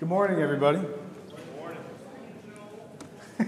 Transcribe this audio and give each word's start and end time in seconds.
Good 0.00 0.08
morning, 0.08 0.40
everybody. 0.40 0.80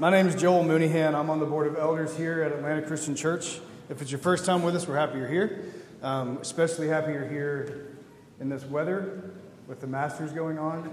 My 0.00 0.10
name 0.10 0.26
is 0.26 0.34
Joel 0.34 0.64
Mooneyhan. 0.64 1.14
I'm 1.14 1.30
on 1.30 1.38
the 1.38 1.46
board 1.46 1.68
of 1.68 1.78
elders 1.78 2.16
here 2.16 2.42
at 2.42 2.50
Atlanta 2.50 2.82
Christian 2.82 3.14
Church. 3.14 3.60
If 3.88 4.02
it's 4.02 4.10
your 4.10 4.18
first 4.18 4.44
time 4.44 4.64
with 4.64 4.74
us, 4.74 4.88
we're 4.88 4.96
happy 4.96 5.18
you're 5.18 5.28
here. 5.28 5.72
Um, 6.02 6.38
especially 6.38 6.88
happy 6.88 7.12
you're 7.12 7.28
here 7.28 7.92
in 8.40 8.48
this 8.48 8.64
weather 8.64 9.30
with 9.68 9.80
the 9.80 9.86
Masters 9.86 10.32
going 10.32 10.58
on. 10.58 10.92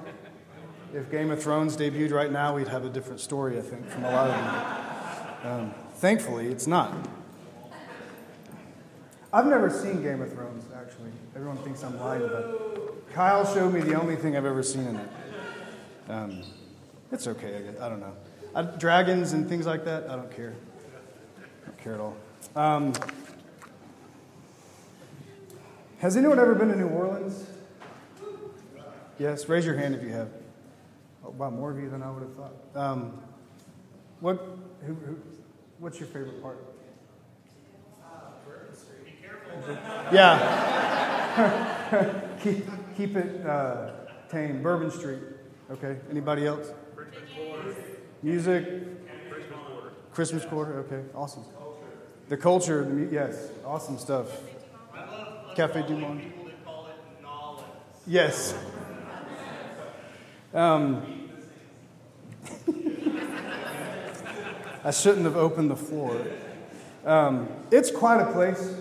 If 0.94 1.10
Game 1.10 1.32
of 1.32 1.42
Thrones 1.42 1.76
debuted 1.76 2.12
right 2.12 2.32
now, 2.32 2.56
we'd 2.56 2.68
have 2.68 2.86
a 2.86 2.90
different 2.90 3.20
story, 3.20 3.58
I 3.58 3.62
think, 3.62 3.90
from 3.90 4.06
a 4.06 4.12
lot 4.12 4.30
of 4.30 4.36
them. 5.44 5.52
Um, 5.52 5.74
thankfully, 5.96 6.50
it's 6.50 6.68
not. 6.68 6.94
I've 9.34 9.48
never 9.48 9.72
seen 9.72 10.04
Game 10.04 10.22
of 10.22 10.32
Thrones, 10.32 10.66
actually. 10.76 11.10
Everyone 11.36 11.58
thinks 11.58 11.84
I'm 11.84 12.00
lying, 12.00 12.28
but 12.28 12.89
Kyle 13.20 13.44
showed 13.54 13.74
me 13.74 13.82
the 13.82 14.00
only 14.00 14.16
thing 14.16 14.38
I've 14.38 14.46
ever 14.46 14.64
seen 14.64 14.88
in 14.88 14.96
it. 14.96 15.10
Um, 16.08 16.42
it's 17.12 17.28
okay, 17.28 17.58
I, 17.58 17.62
guess. 17.64 17.82
I 17.82 17.90
don't 17.90 18.00
know. 18.00 18.14
I, 18.56 18.62
dragons 18.62 19.34
and 19.34 19.46
things 19.50 19.66
like 19.66 19.84
that, 19.84 20.10
I 20.10 20.16
don't 20.16 20.34
care. 20.34 20.56
I 21.38 21.66
don't 21.66 21.78
care 21.80 21.96
at 21.96 22.00
all. 22.00 22.16
Um, 22.56 22.94
has 25.98 26.16
anyone 26.16 26.40
ever 26.40 26.56
been 26.56 26.70
to 26.70 26.78
New 26.78 26.88
Orleans? 26.88 27.46
Yes, 29.18 29.50
raise 29.50 29.66
your 29.66 29.76
hand 29.76 29.96
if 29.96 30.02
you 30.02 30.12
have. 30.12 30.30
Oh, 31.26 31.32
wow, 31.32 31.50
more 31.50 31.72
of 31.72 31.78
you 31.78 31.90
than 31.90 32.02
I 32.02 32.10
would 32.10 32.24
have 32.24 32.36
thought. 32.36 32.54
Um, 32.74 33.22
what, 34.22 34.38
who, 34.88 34.94
who, 34.94 35.20
what's 35.80 36.00
your 36.00 36.08
favorite 36.08 36.42
part? 36.42 36.66
Yeah. 40.14 41.26
keep, 43.00 43.16
it 43.16 43.46
uh, 43.46 43.92
tame. 44.30 44.62
Bourbon 44.62 44.92
Street. 44.92 45.22
Okay. 45.72 45.98
Anybody 46.12 46.46
else? 46.46 46.72
Music. 48.22 48.66
Christmas 49.30 49.56
quarter. 49.66 49.92
Christmas 50.12 50.46
quarter. 50.46 50.80
Okay. 50.80 51.02
Awesome. 51.16 51.46
The 52.28 52.36
culture. 52.36 52.84
The, 52.84 53.08
yes. 53.10 53.52
Awesome 53.66 53.98
stuff. 53.98 54.28
Cafe 55.56 55.84
Du 55.88 55.96
Monde. 55.96 56.34
Yes. 58.06 58.54
Um, 60.54 61.30
I 64.84 64.92
shouldn't 64.92 65.24
have 65.24 65.38
opened 65.38 65.72
the 65.72 65.76
floor. 65.76 66.22
Um, 67.06 67.48
it's 67.72 67.92
quite 67.92 68.20
a 68.20 68.32
place. 68.34 68.74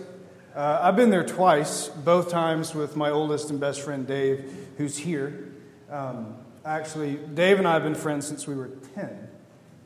Uh, 0.54 0.80
I've 0.82 0.96
been 0.96 1.10
there 1.10 1.24
twice, 1.24 1.88
both 1.88 2.30
times 2.30 2.74
with 2.74 2.96
my 2.96 3.10
oldest 3.10 3.50
and 3.50 3.60
best 3.60 3.82
friend 3.82 4.06
Dave, 4.06 4.50
who's 4.78 4.96
here. 4.96 5.52
Um, 5.90 6.36
actually, 6.64 7.16
Dave 7.16 7.58
and 7.58 7.68
I 7.68 7.74
have 7.74 7.82
been 7.82 7.94
friends 7.94 8.26
since 8.26 8.46
we 8.46 8.54
were 8.54 8.70
10, 8.94 9.28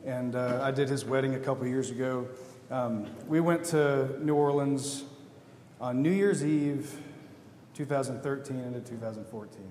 and 0.05 0.35
uh, 0.35 0.61
I 0.63 0.71
did 0.71 0.87
his 0.87 1.03
wedding 1.03 1.35
a 1.35 1.39
couple 1.39 1.67
years 1.67 1.91
ago. 1.91 2.27
Um, 2.71 3.07
we 3.27 3.41
went 3.41 3.65
to 3.65 4.17
New 4.23 4.35
Orleans 4.35 5.03
on 5.81 6.01
New 6.01 6.11
Year's 6.11 6.45
Eve, 6.45 6.97
2013 7.75 8.59
into 8.59 8.79
2014, 8.79 9.61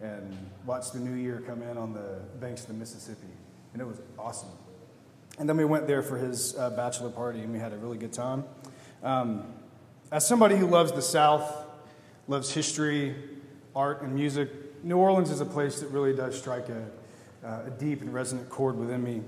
and 0.00 0.50
watched 0.64 0.94
the 0.94 1.00
new 1.00 1.14
year 1.14 1.42
come 1.46 1.62
in 1.62 1.76
on 1.76 1.92
the 1.92 2.20
banks 2.40 2.62
of 2.62 2.68
the 2.68 2.74
Mississippi, 2.74 3.28
and 3.74 3.82
it 3.82 3.86
was 3.86 4.00
awesome. 4.18 4.48
And 5.38 5.48
then 5.48 5.58
we 5.58 5.66
went 5.66 5.86
there 5.86 6.02
for 6.02 6.16
his 6.16 6.56
uh, 6.56 6.70
bachelor 6.70 7.10
party, 7.10 7.40
and 7.40 7.52
we 7.52 7.58
had 7.58 7.72
a 7.74 7.76
really 7.76 7.98
good 7.98 8.12
time. 8.12 8.44
Um, 9.02 9.53
as 10.14 10.24
somebody 10.24 10.54
who 10.56 10.68
loves 10.68 10.92
the 10.92 11.02
South, 11.02 11.66
loves 12.28 12.54
history, 12.54 13.16
art, 13.74 14.00
and 14.02 14.14
music, 14.14 14.48
New 14.84 14.96
Orleans 14.96 15.28
is 15.28 15.40
a 15.40 15.44
place 15.44 15.80
that 15.80 15.88
really 15.88 16.14
does 16.14 16.38
strike 16.38 16.68
a, 16.68 16.86
uh, 17.44 17.62
a 17.66 17.70
deep 17.70 18.00
and 18.00 18.14
resonant 18.14 18.48
chord 18.48 18.78
within 18.78 19.02
me. 19.02 19.22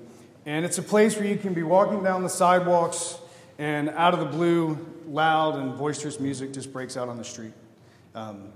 And 0.46 0.64
it's 0.64 0.78
a 0.78 0.84
place 0.84 1.16
where 1.16 1.26
you 1.26 1.38
can 1.38 1.54
be 1.54 1.64
walking 1.64 2.04
down 2.04 2.22
the 2.22 2.28
sidewalks, 2.28 3.18
and 3.58 3.90
out 3.90 4.14
of 4.14 4.20
the 4.20 4.26
blue, 4.26 4.78
loud 5.08 5.56
and 5.56 5.76
boisterous 5.76 6.20
music 6.20 6.52
just 6.52 6.72
breaks 6.72 6.96
out 6.96 7.08
on 7.08 7.18
the 7.18 7.24
street. 7.24 7.52
Um, 8.14 8.52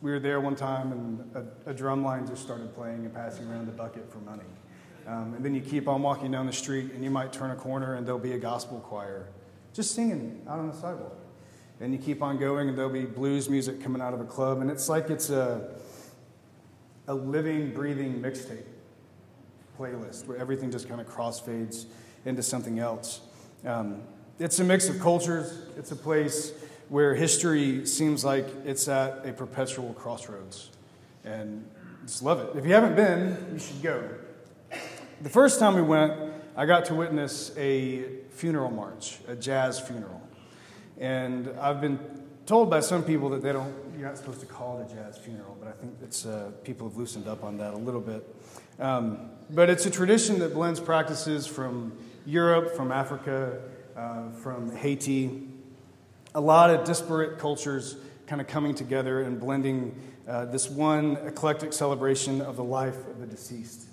we 0.00 0.10
were 0.10 0.20
there 0.20 0.40
one 0.40 0.56
time, 0.56 0.90
and 0.90 1.46
a, 1.66 1.70
a 1.70 1.74
drum 1.74 2.02
line 2.02 2.26
just 2.26 2.40
started 2.40 2.74
playing 2.74 3.04
and 3.04 3.12
passing 3.12 3.46
around 3.46 3.66
the 3.66 3.72
bucket 3.72 4.10
for 4.10 4.20
money. 4.20 4.42
Um, 5.06 5.34
and 5.34 5.44
then 5.44 5.54
you 5.54 5.60
keep 5.60 5.86
on 5.86 6.00
walking 6.00 6.30
down 6.30 6.46
the 6.46 6.52
street, 6.54 6.92
and 6.94 7.04
you 7.04 7.10
might 7.10 7.30
turn 7.30 7.50
a 7.50 7.56
corner, 7.56 7.96
and 7.96 8.06
there'll 8.06 8.18
be 8.18 8.32
a 8.32 8.38
gospel 8.38 8.80
choir 8.80 9.26
just 9.74 9.94
singing 9.94 10.40
out 10.48 10.60
on 10.60 10.68
the 10.68 10.74
sidewalk. 10.74 11.18
And 11.80 11.92
you 11.92 11.98
keep 11.98 12.22
on 12.22 12.38
going, 12.38 12.68
and 12.68 12.78
there'll 12.78 12.90
be 12.90 13.04
blues 13.04 13.48
music 13.48 13.82
coming 13.82 14.00
out 14.00 14.14
of 14.14 14.20
a 14.20 14.24
club, 14.24 14.60
and 14.60 14.70
it's 14.70 14.88
like 14.88 15.10
it's 15.10 15.30
a, 15.30 15.74
a 17.08 17.14
living, 17.14 17.72
breathing 17.72 18.20
mixtape 18.20 18.64
playlist 19.78 20.26
where 20.26 20.38
everything 20.38 20.70
just 20.70 20.88
kind 20.88 21.00
of 21.00 21.08
crossfades 21.08 21.86
into 22.24 22.42
something 22.42 22.78
else. 22.78 23.20
Um, 23.64 24.02
it's 24.38 24.58
a 24.58 24.64
mix 24.64 24.88
of 24.88 25.00
cultures, 25.00 25.58
it's 25.76 25.90
a 25.90 25.96
place 25.96 26.52
where 26.88 27.14
history 27.14 27.86
seems 27.86 28.24
like 28.24 28.46
it's 28.64 28.88
at 28.88 29.26
a 29.26 29.32
perpetual 29.32 29.94
crossroads. 29.94 30.70
And 31.24 31.68
just 32.04 32.22
love 32.22 32.40
it. 32.40 32.58
If 32.58 32.66
you 32.66 32.74
haven't 32.74 32.96
been, 32.96 33.36
you 33.52 33.58
should 33.58 33.82
go. 33.82 34.08
The 35.22 35.30
first 35.30 35.58
time 35.58 35.74
we 35.74 35.82
went, 35.82 36.12
I 36.56 36.66
got 36.66 36.84
to 36.86 36.94
witness 36.94 37.56
a 37.56 38.04
funeral 38.30 38.70
march, 38.70 39.18
a 39.26 39.34
jazz 39.34 39.80
funeral. 39.80 40.20
And 40.98 41.50
I've 41.60 41.80
been 41.80 41.98
told 42.46 42.70
by 42.70 42.80
some 42.80 43.02
people 43.02 43.28
that 43.30 43.42
they 43.42 43.52
don't, 43.52 43.74
you're 43.98 44.08
not 44.08 44.18
supposed 44.18 44.40
to 44.40 44.46
call 44.46 44.78
it 44.80 44.90
a 44.90 44.94
jazz 44.94 45.18
funeral, 45.18 45.56
but 45.58 45.68
I 45.68 45.72
think 45.72 45.94
it's, 46.02 46.26
uh, 46.26 46.50
people 46.62 46.88
have 46.88 46.96
loosened 46.96 47.26
up 47.26 47.42
on 47.42 47.56
that 47.58 47.74
a 47.74 47.78
little 47.78 48.00
bit. 48.00 48.24
Um, 48.78 49.30
but 49.50 49.70
it's 49.70 49.86
a 49.86 49.90
tradition 49.90 50.38
that 50.40 50.54
blends 50.54 50.80
practices 50.80 51.46
from 51.46 51.96
Europe, 52.26 52.76
from 52.76 52.92
Africa, 52.92 53.60
uh, 53.96 54.30
from 54.42 54.74
Haiti, 54.74 55.48
a 56.34 56.40
lot 56.40 56.70
of 56.70 56.84
disparate 56.84 57.38
cultures 57.38 57.96
kind 58.26 58.40
of 58.40 58.46
coming 58.46 58.74
together 58.74 59.22
and 59.22 59.38
blending 59.38 59.94
uh, 60.26 60.46
this 60.46 60.70
one 60.70 61.16
eclectic 61.26 61.72
celebration 61.72 62.40
of 62.40 62.56
the 62.56 62.64
life 62.64 62.96
of 63.08 63.20
the 63.20 63.26
deceased. 63.26 63.86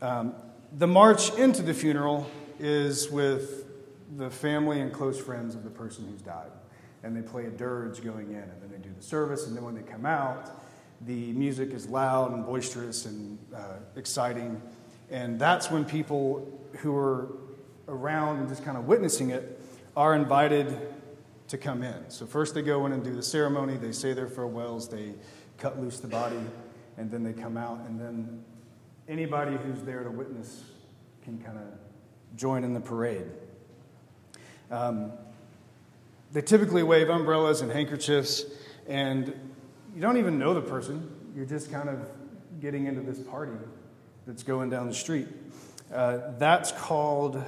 Um, 0.00 0.34
the 0.76 0.86
march 0.86 1.34
into 1.34 1.62
the 1.62 1.74
funeral 1.74 2.30
is 2.60 3.10
with 3.10 3.57
the 4.16 4.30
family 4.30 4.80
and 4.80 4.92
close 4.92 5.20
friends 5.20 5.54
of 5.54 5.64
the 5.64 5.70
person 5.70 6.06
who's 6.10 6.22
died. 6.22 6.50
And 7.02 7.16
they 7.16 7.22
play 7.22 7.46
a 7.46 7.50
dirge 7.50 8.02
going 8.02 8.30
in, 8.30 8.42
and 8.42 8.62
then 8.62 8.70
they 8.70 8.78
do 8.78 8.92
the 8.96 9.02
service, 9.02 9.46
and 9.46 9.56
then 9.56 9.64
when 9.64 9.74
they 9.74 9.82
come 9.82 10.06
out, 10.06 10.50
the 11.02 11.32
music 11.32 11.70
is 11.70 11.88
loud 11.88 12.32
and 12.32 12.44
boisterous 12.44 13.06
and 13.06 13.38
uh, 13.54 13.74
exciting. 13.96 14.60
And 15.10 15.38
that's 15.38 15.70
when 15.70 15.84
people 15.84 16.60
who 16.78 16.96
are 16.96 17.28
around 17.86 18.40
and 18.40 18.48
just 18.48 18.64
kind 18.64 18.76
of 18.76 18.86
witnessing 18.86 19.30
it 19.30 19.60
are 19.96 20.14
invited 20.14 20.76
to 21.48 21.56
come 21.56 21.82
in. 21.82 22.10
So, 22.10 22.26
first 22.26 22.54
they 22.54 22.62
go 22.62 22.84
in 22.86 22.92
and 22.92 23.02
do 23.02 23.14
the 23.14 23.22
ceremony, 23.22 23.76
they 23.76 23.92
say 23.92 24.12
their 24.12 24.28
farewells, 24.28 24.88
they 24.88 25.14
cut 25.56 25.80
loose 25.80 25.98
the 25.98 26.08
body, 26.08 26.40
and 26.96 27.10
then 27.10 27.22
they 27.22 27.32
come 27.32 27.56
out, 27.56 27.80
and 27.86 27.98
then 27.98 28.44
anybody 29.08 29.56
who's 29.56 29.82
there 29.82 30.02
to 30.04 30.10
witness 30.10 30.64
can 31.24 31.38
kind 31.38 31.58
of 31.58 31.64
join 32.36 32.64
in 32.64 32.74
the 32.74 32.80
parade. 32.80 33.26
Um, 34.70 35.12
they 36.32 36.42
typically 36.42 36.82
wave 36.82 37.08
umbrellas 37.08 37.60
and 37.60 37.70
handkerchiefs, 37.72 38.44
and 38.86 39.28
you 39.94 40.00
don't 40.00 40.18
even 40.18 40.38
know 40.38 40.54
the 40.54 40.60
person. 40.60 41.10
You're 41.34 41.46
just 41.46 41.70
kind 41.70 41.88
of 41.88 42.00
getting 42.60 42.86
into 42.86 43.00
this 43.00 43.18
party 43.18 43.52
that's 44.26 44.42
going 44.42 44.70
down 44.70 44.88
the 44.88 44.94
street. 44.94 45.28
Uh, 45.92 46.18
that's 46.38 46.72
called 46.72 47.42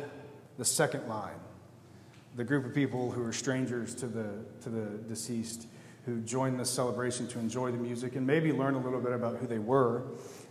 the 0.57 0.65
second 0.65 1.07
line. 1.09 1.35
The 2.37 2.45
group 2.45 2.65
of 2.65 2.75
people 2.75 3.11
who 3.11 3.25
are 3.25 3.33
strangers 3.33 3.95
to 3.97 4.07
the, 4.07 4.29
to 4.63 4.71
the 4.71 4.87
deceased 5.09 5.67
who 6.07 6.21
join 6.21 6.57
this 6.57 6.71
celebration 6.71 7.27
to 7.29 7.39
enjoy 7.39 7.71
the 7.71 7.77
music 7.77 8.17
and 8.17 8.27
maybe 8.27 8.53
learn 8.53 8.75
a 8.75 8.81
little 8.81 9.01
bit 9.01 9.13
about 9.13 9.37
who 9.37 9.47
they 9.47 9.59
were 9.59 10.03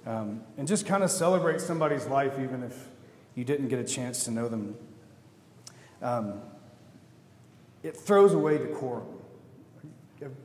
um, 0.05 0.41
and 0.57 0.67
just 0.67 0.85
kind 0.85 1.03
of 1.03 1.09
celebrate 1.09 1.59
somebody's 1.59 2.05
life 2.05 2.33
even 2.39 2.63
if 2.63 2.87
you 3.35 3.43
didn't 3.43 3.67
get 3.67 3.79
a 3.79 3.83
chance 3.83 4.25
to 4.25 4.31
know 4.31 4.47
them. 4.47 4.75
Um, 6.01 6.41
it 7.83 7.95
throws 7.95 8.33
away 8.33 8.57
decorum. 8.57 9.05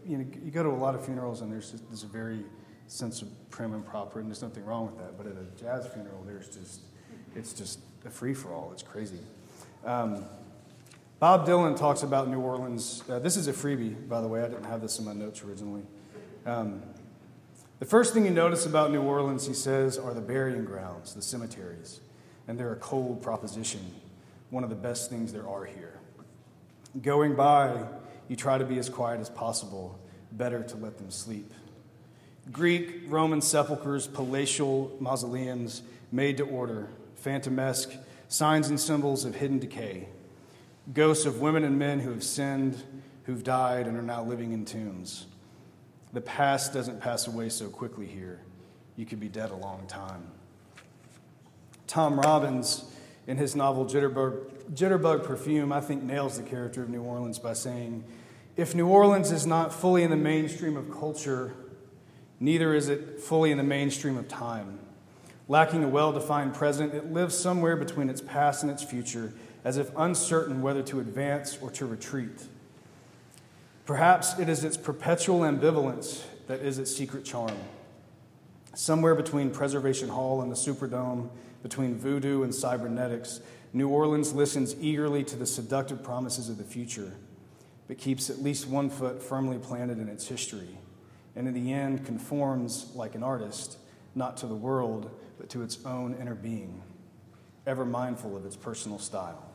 You, 0.07 0.19
know, 0.19 0.27
you 0.45 0.51
go 0.53 0.63
to 0.63 0.69
a 0.69 0.71
lot 0.71 0.95
of 0.95 1.05
funerals 1.05 1.41
and 1.41 1.53
there's, 1.53 1.73
just, 1.73 1.89
there's 1.89 2.05
a 2.05 2.09
very 2.09 2.45
sense 2.87 3.23
of 3.23 3.29
prim 3.51 3.75
and 3.75 3.85
proper, 3.85 4.21
and 4.21 4.29
there's 4.29 4.43
nothing 4.43 4.65
wrong 4.65 4.87
with 4.87 4.99
that. 4.99 5.17
But 5.17 5.27
at 5.27 5.33
a 5.33 5.61
jazz 5.61 5.87
funeral, 5.93 6.23
there's 6.25 6.49
just, 6.49 6.81
it's 7.35 7.53
just 7.53 7.81
a 8.05 8.11
free 8.11 8.35
for 8.35 8.53
all. 8.53 8.71
It's 8.73 8.83
crazy. 8.83 9.19
Um, 9.85 10.25
Bob 11.19 11.47
Dylan 11.47 11.77
talks 11.77 12.03
about 12.03 12.29
New 12.29 12.41
Orleans. 12.41 13.03
Uh, 13.09 13.19
this 13.19 13.37
is 13.37 13.49
a 13.49 13.53
freebie, 13.53 14.09
by 14.09 14.21
the 14.21 14.29
way. 14.29 14.43
I 14.43 14.49
didn't 14.49 14.65
have 14.65 14.81
this 14.81 14.99
in 14.99 15.05
my 15.05 15.13
notes 15.13 15.43
originally. 15.43 15.83
Um, 16.45 16.83
the 17.79 17.87
first 17.87 18.15
thing 18.15 18.25
you 18.25 18.31
notice 18.31 18.67
about 18.67 18.93
New 18.93 19.03
Orleans, 19.03 19.47
he 19.47 19.55
says, 19.55 19.99
are 19.99 20.15
the 20.15 20.21
burying 20.21 20.65
grounds, 20.65 21.15
the 21.15 21.23
cemeteries. 21.23 22.01
And 22.47 22.59
they're 22.59 22.73
a 22.73 22.77
cold 22.77 23.23
proposition, 23.23 23.81
one 24.51 24.65
of 24.65 24.71
the 24.71 24.77
best 24.77 25.11
things 25.11 25.33
there 25.33 25.49
are 25.49 25.65
here. 25.65 25.99
Going 27.03 27.35
by, 27.35 27.87
you 28.29 28.37
try 28.37 28.59
to 28.59 28.65
be 28.65 28.79
as 28.79 28.89
quiet 28.89 29.21
as 29.21 29.29
possible, 29.29 29.99
better 30.33 30.63
to 30.63 30.77
let 30.77 30.99
them 30.99 31.11
sleep. 31.11 31.53
Greek, 32.53 33.03
Roman 33.07 33.41
sepulchres, 33.41 34.07
palatial 34.07 34.97
mausoleums 35.01 35.83
made 36.13 36.37
to 36.37 36.45
order, 36.45 36.89
phantomesque 37.17 37.93
signs 38.29 38.69
and 38.69 38.79
symbols 38.79 39.25
of 39.25 39.35
hidden 39.35 39.59
decay, 39.59 40.09
ghosts 40.93 41.27
of 41.27 41.41
women 41.41 41.65
and 41.65 41.79
men 41.79 42.01
who 42.01 42.11
have 42.11 42.23
sinned, 42.23 42.83
who've 43.25 43.43
died, 43.43 43.87
and 43.87 43.97
are 43.97 44.03
now 44.03 44.23
living 44.23 44.53
in 44.53 44.65
tombs. 44.65 45.27
The 46.13 46.21
past 46.21 46.73
doesn't 46.73 47.01
pass 47.01 47.27
away 47.27 47.49
so 47.49 47.69
quickly 47.69 48.07
here. 48.07 48.41
You 48.97 49.07
could 49.07 49.19
be 49.19 49.29
dead 49.29 49.51
a 49.51 49.57
long 49.57 49.87
time. 49.89 50.29
Tom 51.87 52.21
Robbins, 52.21 52.85
in 53.27 53.37
his 53.37 53.57
novel 53.57 53.87
Jitterbug, 53.87 54.73
Jitterbug 54.75 55.25
Perfume, 55.25 55.73
I 55.73 55.81
think 55.81 56.03
nails 56.03 56.37
the 56.37 56.43
character 56.43 56.83
of 56.83 56.91
New 56.91 57.03
Orleans 57.03 57.39
by 57.39 57.55
saying, 57.55 58.05
If 58.57 58.75
New 58.75 58.87
Orleans 58.87 59.31
is 59.31 59.47
not 59.47 59.73
fully 59.73 60.03
in 60.03 60.11
the 60.11 60.17
mainstream 60.17 60.77
of 60.77 60.91
culture, 60.91 61.55
neither 62.41 62.75
is 62.75 62.89
it 62.89 63.21
fully 63.21 63.51
in 63.51 63.59
the 63.59 63.65
mainstream 63.65 64.17
of 64.17 64.29
time. 64.29 64.79
Lacking 65.49 65.85
a 65.85 65.89
well 65.89 66.13
defined 66.13 66.55
present, 66.55 66.95
it 66.95 67.13
lives 67.13 67.37
somewhere 67.37 67.77
between 67.77 68.09
its 68.09 68.21
past 68.21 68.63
and 68.63 68.71
its 68.71 68.83
future, 68.83 69.33
as 69.63 69.77
if 69.77 69.91
uncertain 69.97 70.63
whether 70.63 70.83
to 70.83 71.01
advance 71.01 71.59
or 71.61 71.71
to 71.73 71.87
retreat. 71.87 72.45
Perhaps 73.87 74.39
it 74.39 74.49
is 74.49 74.65
its 74.65 74.77
perpetual 74.77 75.41
ambivalence 75.41 76.23
that 76.47 76.61
is 76.61 76.79
its 76.79 76.95
secret 76.95 77.25
charm. 77.25 77.57
Somewhere 78.75 79.15
between 79.15 79.51
Preservation 79.51 80.09
Hall 80.09 80.43
and 80.43 80.51
the 80.51 80.57
Superdome, 80.57 81.29
between 81.63 81.97
voodoo 81.97 82.43
and 82.43 82.53
cybernetics, 82.53 83.41
New 83.73 83.89
Orleans 83.89 84.33
listens 84.33 84.75
eagerly 84.81 85.23
to 85.25 85.37
the 85.37 85.47
seductive 85.47 86.03
promises 86.03 86.49
of 86.49 86.59
the 86.59 86.65
future, 86.65 87.13
but 87.87 87.99
keeps 87.99 88.31
at 88.31 88.43
least 88.43 88.69
one 88.69 88.91
foot 88.91 89.23
firmly 89.23 89.59
planted 89.59 89.99
in 89.99 90.09
its 90.09 90.27
history, 90.27 90.79
and 91.37 91.47
in 91.47 91.55
the 91.55 91.73
end 91.73 92.05
conforms 92.05 92.91
like 92.95 93.15
an 93.15 93.23
artist, 93.23 93.79
not 94.15 94.37
to 94.39 94.47
the 94.47 94.55
world, 94.55 95.11
but 95.39 95.49
to 95.51 95.63
its 95.63 95.79
own 95.85 96.17
inner 96.21 96.35
being, 96.35 96.83
ever 97.67 97.85
mindful 97.85 98.37
of 98.37 98.45
its 98.45 98.57
personal 98.57 98.99
style. 98.99 99.51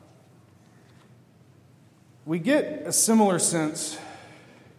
We 2.25 2.39
get 2.39 2.83
a 2.85 2.93
similar 2.93 3.39
sense 3.39 3.97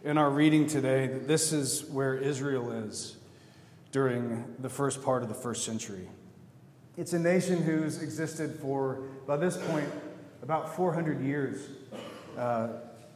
in 0.03 0.17
our 0.17 0.31
reading 0.31 0.67
today 0.67 1.09
that 1.09 1.29
this 1.29 1.53
is 1.53 1.85
where 1.85 2.15
Israel 2.15 2.73
is 2.73 3.17
during 3.93 4.45
the 4.59 4.69
first 4.69 5.03
part 5.03 5.23
of 5.23 5.29
the 5.29 5.35
first 5.35 5.65
century. 5.65 6.09
It's 6.97 7.13
a 7.13 7.19
nation 7.19 7.63
who's 7.63 8.03
existed 8.03 8.59
for, 8.61 9.03
by 9.27 9.37
this 9.37 9.57
point, 9.57 9.89
about 10.43 10.75
400 10.77 11.21
years 11.21 11.69
uh, 12.37 12.69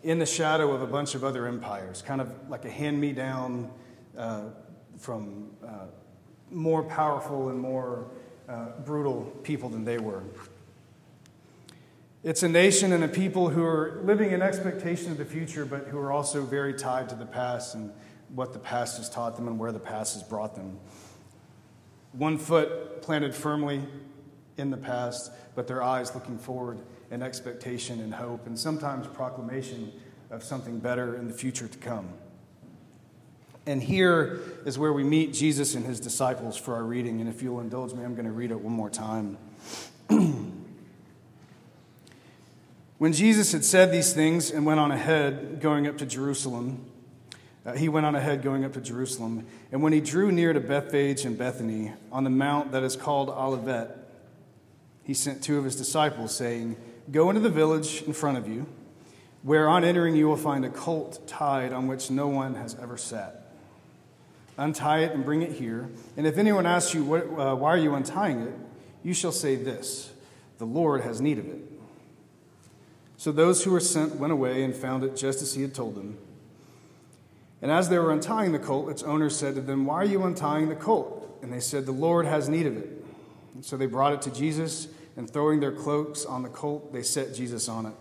in 0.03 0.19
the 0.19 0.27
shadow 0.27 0.73
of 0.73 0.83
a 0.83 0.87
bunch 0.87 1.15
of 1.15 1.25
other 1.25 1.47
empires, 1.47 2.03
kind 2.03 2.21
of 2.21 2.31
like 2.49 2.65
a 2.65 2.71
hand 2.71 3.01
me 3.01 3.13
down 3.13 3.71
uh, 4.17 4.43
from 4.99 5.51
uh, 5.67 5.87
more 6.51 6.83
powerful 6.83 7.49
and 7.49 7.59
more 7.59 8.07
uh, 8.49 8.67
brutal 8.85 9.23
people 9.43 9.69
than 9.69 9.85
they 9.85 9.99
were. 9.99 10.23
It's 12.23 12.43
a 12.43 12.49
nation 12.49 12.93
and 12.93 13.05
a 13.05 13.09
people 13.09 13.51
who 13.51 13.63
are 13.63 14.01
living 14.05 14.31
in 14.31 14.41
expectation 14.41 15.13
of 15.13 15.19
the 15.19 15.25
future, 15.27 15.67
but 15.67 15.89
who 15.89 15.99
are 15.99 16.11
also 16.11 16.43
very 16.43 16.73
tied 16.73 17.09
to 17.11 17.15
the 17.15 17.27
past 17.27 17.75
and 17.75 17.93
what 18.35 18.53
the 18.53 18.59
past 18.59 18.97
has 18.99 19.09
taught 19.09 19.37
them 19.37 19.47
and 19.47 19.59
where 19.59 19.73
the 19.73 19.79
past 19.79 20.15
has 20.15 20.23
brought 20.23 20.55
them. 20.55 20.79
One 22.13 22.37
foot 22.37 23.03
planted 23.03 23.35
firmly 23.35 23.83
in 24.57 24.71
the 24.71 24.77
past, 24.77 25.33
but 25.55 25.67
their 25.67 25.83
eyes 25.83 26.15
looking 26.15 26.39
forward 26.39 26.81
in 27.11 27.23
expectation 27.23 28.01
and 28.01 28.15
hope, 28.15 28.47
and 28.47 28.59
sometimes 28.59 29.07
proclamation 29.07 29.93
of 30.31 30.43
something 30.43 30.79
better 30.79 31.17
in 31.17 31.29
the 31.29 31.35
future 31.35 31.69
to 31.69 31.79
come. 31.79 32.09
And 33.67 33.83
here 33.83 34.41
is 34.67 34.79
where 34.79 34.93
we 34.93 35.05
meet 35.05 35.33
Jesus 35.33 35.75
and 35.75 35.87
his 35.87 35.99
disciples 36.01 36.57
for 36.57 36.75
our 36.75 36.83
reading. 36.83 37.21
And 37.21 37.29
if 37.29 37.41
you'll 37.41 37.61
indulge 37.61 37.95
me, 37.95 38.05
I'm 38.05 38.15
going 38.15 38.27
to 38.27 38.33
read 38.33 38.51
it 38.51 38.61
one 38.61 38.75
more 38.75 38.91
time. 38.91 39.39
when 42.99 43.13
Jesus 43.13 43.53
had 43.53 43.65
said 43.65 43.91
these 43.91 44.13
things 44.13 44.51
and 44.51 44.67
went 44.67 44.81
on 44.81 44.93
ahead, 44.93 45.61
going 45.61 45.87
up 45.87 45.97
to 45.99 46.07
Jerusalem, 46.07 46.85
uh, 47.67 47.73
he 47.73 47.89
went 47.89 48.07
on 48.07 48.15
ahead 48.15 48.43
going 48.43 48.65
up 48.65 48.73
to 48.75 48.81
Jerusalem. 48.81 49.47
And 49.73 49.83
when 49.83 49.93
he 49.93 50.01
drew 50.01 50.31
near 50.31 50.53
to 50.53 50.61
Bethphage 50.61 51.25
and 51.25 51.37
Bethany 51.37 51.93
on 52.13 52.25
the 52.25 52.31
mount 52.31 52.73
that 52.73 52.83
is 52.83 52.97
called 52.97 53.31
Olivet, 53.31 53.97
he 55.03 55.15
sent 55.15 55.43
two 55.43 55.59
of 55.59 55.65
his 55.65 55.77
disciples, 55.77 56.35
saying, 56.35 56.77
Go 57.11 57.29
into 57.29 57.41
the 57.41 57.51
village 57.51 58.03
in 58.03 58.13
front 58.13 58.39
of 58.39 58.49
you, 58.49 58.67
where 59.43 59.69
on 59.69 59.85
entering 59.85 60.17
you 60.17 60.27
will 60.27 60.37
find 60.37 60.65
a 60.65 60.71
colt 60.71 61.27
tied 61.27 61.73
on 61.73 61.87
which 61.87 62.11
no 62.11 62.29
one 62.29 62.55
has 62.55 62.77
ever 62.81 62.97
sat 62.97 63.45
Untie 64.57 65.01
it 65.01 65.13
and 65.13 65.25
bring 65.25 65.43
it 65.43 65.53
here. 65.53 65.89
And 66.17 66.27
if 66.27 66.39
anyone 66.39 66.67
asks 66.67 66.95
you, 66.95 67.05
what, 67.05 67.25
uh, 67.25 67.57
Why 67.57 67.71
are 67.71 67.79
you 67.79 67.95
untying 67.95 68.41
it? 68.41 68.55
you 69.03 69.13
shall 69.13 69.33
say 69.33 69.57
this 69.57 70.13
The 70.59 70.65
Lord 70.65 71.01
has 71.01 71.21
need 71.21 71.39
of 71.39 71.47
it. 71.47 71.61
So 73.17 73.33
those 73.33 73.65
who 73.65 73.73
were 73.73 73.81
sent 73.81 74.17
went 74.17 74.33
away 74.33 74.63
and 74.63 74.75
found 74.75 75.03
it 75.03 75.17
just 75.17 75.43
as 75.43 75.55
he 75.55 75.63
had 75.63 75.75
told 75.75 75.95
them. 75.95 76.19
And 77.63 77.71
as 77.71 77.89
they 77.89 77.99
were 77.99 78.13
untying 78.13 78.53
the 78.53 78.59
colt, 78.59 78.91
its 78.91 79.03
owner 79.03 79.31
said 79.31 79.55
to 79.55 79.61
them, 79.61 79.87
Why 79.87 79.97
are 79.97 80.05
you 80.05 80.23
untying 80.25 80.69
the 80.69 80.75
colt? 80.75 81.39
And 81.43 81.53
they 81.53 81.61
said, 81.61 81.87
The 81.87 81.93
Lord 81.93 82.27
has 82.27 82.49
need 82.49 82.67
of 82.67 82.77
it. 82.77 83.05
And 83.55 83.65
so 83.65 83.77
they 83.77 83.87
brought 83.87 84.13
it 84.13 84.23
to 84.23 84.33
Jesus, 84.33 84.89
and 85.17 85.31
throwing 85.31 85.61
their 85.61 85.73
cloaks 85.73 86.25
on 86.25 86.43
the 86.43 86.49
colt, 86.49 86.93
they 86.93 87.03
set 87.03 87.35
Jesus 87.35 87.69
on 87.69 87.87
it. 87.87 87.95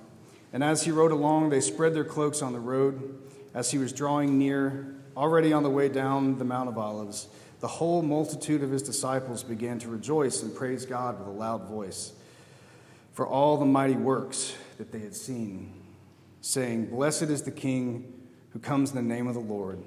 And 0.52 0.64
as 0.64 0.84
he 0.84 0.92
rode 0.92 1.12
along, 1.12 1.50
they 1.50 1.62
spread 1.62 1.94
their 1.94 2.04
cloaks 2.04 2.42
on 2.42 2.54
the 2.54 2.60
road. 2.60 3.20
As 3.54 3.72
he 3.72 3.78
was 3.78 3.94
drawing 3.94 4.38
near, 4.38 4.96
Already 5.16 5.54
on 5.54 5.62
the 5.62 5.70
way 5.70 5.90
down 5.90 6.40
the 6.40 6.44
Mount 6.44 6.70
of 6.70 6.78
Olives, 6.78 7.28
the 7.60 7.68
whole 7.68 8.02
multitude 8.02 8.64
of 8.64 8.72
his 8.72 8.82
disciples 8.82 9.44
began 9.44 9.78
to 9.80 9.88
rejoice 9.88 10.42
and 10.42 10.56
praise 10.56 10.88
God 10.88 11.20
with 11.20 11.28
a 11.28 11.32
loud 11.32 11.66
voice 11.66 12.14
for 13.14 13.28
all 13.28 13.58
the 13.58 13.66
mighty 13.66 13.96
works 13.96 14.56
that 14.80 14.92
they 14.92 15.00
had 15.00 15.16
seen, 15.16 15.72
saying, 16.42 16.88
Blessed 16.88 17.24
is 17.24 17.44
the 17.44 17.52
King 17.52 18.12
who 18.54 18.60
comes 18.60 18.92
in 18.92 18.96
the 18.96 19.02
name 19.02 19.28
of 19.28 19.34
the 19.34 19.40
Lord, 19.40 19.84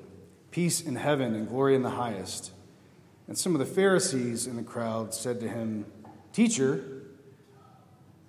peace 0.51 0.81
in 0.81 0.97
heaven 0.97 1.35
and 1.35 1.49
glory 1.49 1.75
in 1.75 1.83
the 1.83 1.91
highest. 1.91 2.51
And 3.29 3.39
some 3.39 3.55
of 3.55 3.61
the 3.61 3.67
Pharisees 3.67 4.47
in 4.47 4.57
the 4.57 4.63
crowd 4.63 5.15
said 5.15 5.41
to 5.41 5.49
him, 5.49 5.87
Teacher, 6.33 7.03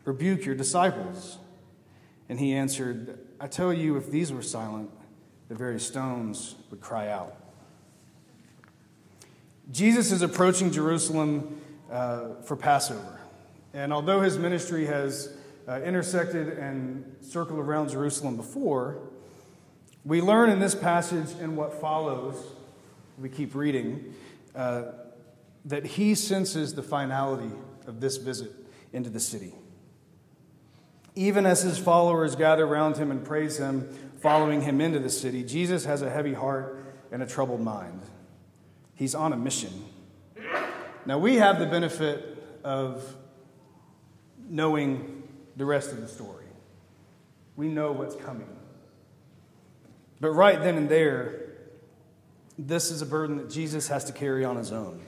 rebuke 0.05 0.45
your 0.45 0.55
disciples. 0.55 1.37
And 2.29 2.39
he 2.39 2.53
answered, 2.53 3.19
I 3.39 3.47
tell 3.47 3.73
you, 3.73 3.97
if 3.97 4.09
these 4.09 4.31
were 4.31 4.41
silent, 4.41 4.89
the 5.49 5.55
very 5.55 5.79
stones 5.79 6.55
would 6.69 6.81
cry 6.81 7.09
out. 7.09 7.35
Jesus 9.71 10.11
is 10.11 10.21
approaching 10.21 10.71
Jerusalem 10.71 11.59
uh, 11.91 12.35
for 12.43 12.55
Passover. 12.55 13.19
And 13.73 13.91
although 13.91 14.21
his 14.21 14.37
ministry 14.37 14.85
has 14.85 15.33
uh, 15.67 15.81
intersected 15.81 16.57
and 16.57 17.15
circled 17.21 17.59
around 17.59 17.89
Jerusalem 17.89 18.37
before, 18.37 19.06
we 20.07 20.21
learn 20.21 20.49
in 20.49 20.59
this 20.59 20.73
passage 20.73 21.35
and 21.41 21.57
what 21.57 21.81
follows, 21.81 22.41
we 23.17 23.27
keep 23.27 23.53
reading, 23.53 24.15
uh, 24.55 24.83
that 25.65 25.85
he 25.85 26.15
senses 26.15 26.73
the 26.73 26.81
finality 26.81 27.51
of 27.85 27.99
this 27.99 28.15
visit 28.15 28.53
into 28.93 29.09
the 29.09 29.19
city. 29.19 29.53
Even 31.15 31.45
as 31.45 31.61
his 31.61 31.77
followers 31.77 32.37
gather 32.37 32.65
around 32.65 32.95
him 32.95 33.11
and 33.11 33.25
praise 33.25 33.57
him, 33.57 33.89
following 34.21 34.61
him 34.61 34.79
into 34.79 34.99
the 34.99 35.09
city, 35.09 35.43
Jesus 35.43 35.83
has 35.83 36.01
a 36.01 36.09
heavy 36.09 36.33
heart 36.33 36.85
and 37.11 37.21
a 37.21 37.25
troubled 37.25 37.61
mind. 37.61 38.01
He's 38.95 39.13
on 39.13 39.33
a 39.33 39.37
mission. 39.37 39.73
Now, 41.05 41.17
we 41.17 41.35
have 41.35 41.59
the 41.59 41.65
benefit 41.65 42.61
of 42.63 43.03
knowing 44.47 45.23
the 45.57 45.65
rest 45.65 45.91
of 45.91 45.99
the 45.99 46.07
story. 46.07 46.45
We 47.57 47.67
know 47.67 47.91
what's 47.91 48.15
coming. 48.15 48.56
But 50.19 50.31
right 50.31 50.61
then 50.61 50.77
and 50.77 50.89
there, 50.89 51.47
this 52.57 52.89
is 52.89 53.01
a 53.01 53.05
burden 53.05 53.37
that 53.37 53.49
Jesus 53.49 53.87
has 53.87 54.05
to 54.05 54.13
carry 54.13 54.43
on 54.43 54.55
his 54.55 54.71
own. 54.71 55.01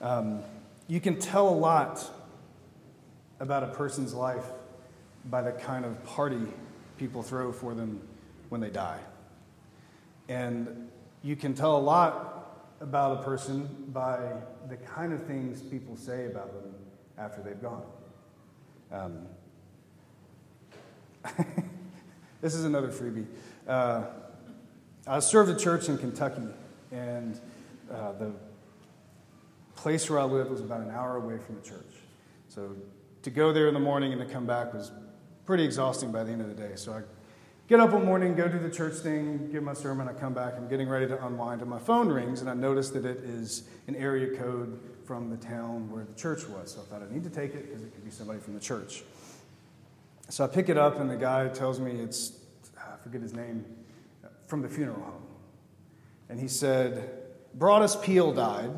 Um, 0.00 0.40
you 0.88 1.00
can 1.00 1.18
tell 1.18 1.48
a 1.48 1.54
lot 1.54 2.10
about 3.38 3.62
a 3.62 3.68
person's 3.68 4.14
life 4.14 4.44
by 5.26 5.42
the 5.42 5.52
kind 5.52 5.84
of 5.84 6.04
party 6.04 6.40
people 6.98 7.22
throw 7.22 7.52
for 7.52 7.74
them 7.74 8.00
when 8.48 8.60
they 8.60 8.70
die. 8.70 9.00
And 10.28 10.88
you 11.22 11.36
can 11.36 11.54
tell 11.54 11.76
a 11.76 11.78
lot 11.78 12.32
about 12.80 13.20
a 13.20 13.22
person 13.22 13.68
by 13.88 14.18
the 14.68 14.76
kind 14.76 15.12
of 15.12 15.24
things 15.24 15.62
people 15.62 15.96
say 15.96 16.26
about 16.26 16.52
them 16.52 16.74
after 17.18 17.42
they've 17.42 17.62
gone. 17.62 17.84
Um, 18.92 19.26
this 22.40 22.54
is 22.54 22.64
another 22.64 22.88
freebie. 22.88 23.26
Uh, 23.66 24.04
I 25.06 25.20
served 25.20 25.50
a 25.50 25.56
church 25.56 25.88
in 25.88 25.98
Kentucky, 25.98 26.48
and 26.90 27.40
uh, 27.90 28.12
the 28.12 28.32
place 29.74 30.08
where 30.10 30.18
I 30.18 30.24
lived 30.24 30.50
was 30.50 30.60
about 30.60 30.80
an 30.80 30.90
hour 30.90 31.16
away 31.16 31.38
from 31.38 31.56
the 31.56 31.62
church. 31.62 31.94
So 32.48 32.74
to 33.22 33.30
go 33.30 33.52
there 33.52 33.68
in 33.68 33.74
the 33.74 33.80
morning 33.80 34.12
and 34.12 34.20
to 34.20 34.26
come 34.26 34.46
back 34.46 34.72
was 34.74 34.90
pretty 35.44 35.64
exhausting 35.64 36.10
by 36.10 36.24
the 36.24 36.32
end 36.32 36.40
of 36.40 36.48
the 36.48 36.54
day. 36.54 36.72
So 36.74 36.92
I 36.92 37.02
Get 37.68 37.80
up 37.80 37.90
one 37.90 38.04
morning, 38.04 38.36
go 38.36 38.46
do 38.46 38.60
the 38.60 38.70
church 38.70 38.94
thing, 38.98 39.50
give 39.50 39.60
my 39.60 39.74
sermon, 39.74 40.06
I 40.06 40.12
come 40.12 40.32
back, 40.32 40.54
I'm 40.56 40.68
getting 40.68 40.88
ready 40.88 41.08
to 41.08 41.26
unwind, 41.26 41.62
and 41.62 41.68
my 41.68 41.80
phone 41.80 42.08
rings, 42.08 42.40
and 42.40 42.48
I 42.48 42.54
notice 42.54 42.90
that 42.90 43.04
it 43.04 43.16
is 43.24 43.64
an 43.88 43.96
area 43.96 44.38
code 44.38 44.78
from 45.04 45.30
the 45.30 45.36
town 45.36 45.90
where 45.90 46.04
the 46.04 46.14
church 46.14 46.46
was. 46.46 46.74
So 46.74 46.82
I 46.82 46.84
thought 46.84 47.02
I 47.02 47.12
need 47.12 47.24
to 47.24 47.30
take 47.30 47.54
it 47.54 47.66
because 47.66 47.82
it 47.82 47.92
could 47.92 48.04
be 48.04 48.12
somebody 48.12 48.38
from 48.38 48.54
the 48.54 48.60
church. 48.60 49.02
So 50.28 50.44
I 50.44 50.48
pick 50.48 50.68
it 50.68 50.76
up, 50.76 50.98
and 50.98 51.08
the 51.08 51.16
guy 51.16 51.48
tells 51.48 51.78
me 51.78 51.92
it's, 51.92 52.32
I 52.76 52.96
forget 53.02 53.22
his 53.22 53.32
name, 53.32 53.64
from 54.46 54.62
the 54.62 54.68
funeral 54.68 55.00
home. 55.00 55.22
And 56.28 56.40
he 56.40 56.48
said, 56.48 57.10
Broadus 57.54 57.96
Peel 57.96 58.32
died, 58.32 58.70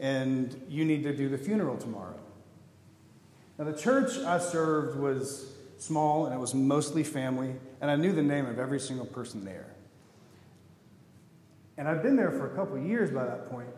and 0.00 0.60
you 0.68 0.84
need 0.84 1.02
to 1.04 1.14
do 1.14 1.28
the 1.28 1.38
funeral 1.38 1.76
tomorrow. 1.76 2.18
Now, 3.58 3.66
the 3.66 3.76
church 3.76 4.18
I 4.18 4.38
served 4.38 4.98
was 4.98 5.52
small, 5.78 6.26
and 6.26 6.34
it 6.34 6.38
was 6.38 6.54
mostly 6.54 7.04
family, 7.04 7.54
and 7.80 7.90
I 7.90 7.96
knew 7.96 8.12
the 8.12 8.22
name 8.22 8.46
of 8.46 8.58
every 8.58 8.80
single 8.80 9.06
person 9.06 9.44
there. 9.44 9.74
And 11.76 11.88
I'd 11.88 12.02
been 12.02 12.16
there 12.16 12.30
for 12.30 12.52
a 12.52 12.56
couple 12.56 12.78
years 12.78 13.10
by 13.10 13.24
that 13.24 13.50
point, 13.50 13.68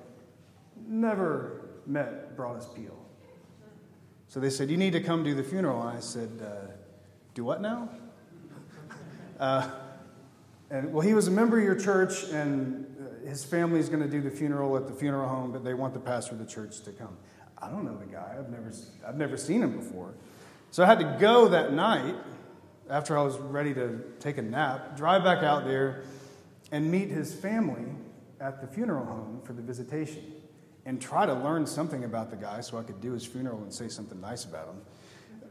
never 0.87 1.69
met 1.87 2.37
Broadus 2.37 2.67
Peel. 2.75 2.97
So 4.29 4.41
they 4.41 4.51
said, 4.51 4.71
You 4.71 4.77
need 4.77 4.93
to 4.93 5.01
come 5.01 5.25
do 5.25 5.35
the 5.35 5.43
funeral. 5.43 5.81
And 5.81 5.97
I 5.97 6.01
said, 6.01 6.31
uh, 6.43 6.73
Do 7.37 7.45
what 7.45 7.61
now? 7.61 7.91
Uh, 9.39 9.71
and 10.71 10.91
well, 10.91 11.07
he 11.07 11.13
was 11.13 11.29
a 11.29 11.31
member 11.31 11.59
of 11.59 11.65
your 11.65 11.75
church, 11.75 12.25
and 12.31 12.87
uh, 12.99 13.29
his 13.29 13.45
family 13.45 13.79
is 13.79 13.91
going 13.91 14.03
to 14.03 14.09
do 14.09 14.23
the 14.23 14.31
funeral 14.31 14.75
at 14.79 14.87
the 14.87 14.95
funeral 14.95 15.29
home, 15.29 15.53
but 15.53 15.63
they 15.63 15.75
want 15.75 15.93
the 15.93 16.01
pastor 16.01 16.33
of 16.33 16.39
the 16.39 16.47
church 16.47 16.81
to 16.85 16.93
come. 16.93 17.15
I 17.59 17.69
don't 17.69 17.85
know 17.85 17.95
the 17.95 18.07
guy. 18.07 18.37
I've 18.39 18.49
never, 18.49 18.73
I've 19.07 19.19
never 19.19 19.37
seen 19.37 19.63
him 19.63 19.77
before. 19.77 20.15
So 20.71 20.83
I 20.83 20.87
had 20.87 20.99
to 21.01 21.17
go 21.21 21.49
that 21.49 21.75
night 21.75 22.15
after 22.89 23.19
I 23.19 23.23
was 23.23 23.37
ready 23.37 23.75
to 23.75 24.01
take 24.19 24.39
a 24.39 24.43
nap, 24.43 24.97
drive 24.97 25.23
back 25.23 25.43
out 25.43 25.67
there 25.67 26.05
and 26.73 26.91
meet 26.91 27.11
his 27.11 27.35
family 27.35 27.85
at 28.41 28.63
the 28.63 28.67
funeral 28.67 29.05
home 29.05 29.43
for 29.45 29.53
the 29.53 29.61
visitation 29.63 30.33
and 30.87 31.03
try 31.03 31.27
to 31.27 31.35
learn 31.35 31.67
something 31.67 32.05
about 32.05 32.31
the 32.31 32.37
guy 32.37 32.63
so 32.63 32.79
I 32.79 32.83
could 32.83 33.03
do 33.03 33.13
his 33.13 33.27
funeral 33.27 33.59
and 33.59 33.71
say 33.71 33.89
something 33.89 34.23
nice 34.23 34.47
about 34.47 34.69
him. 34.69 34.81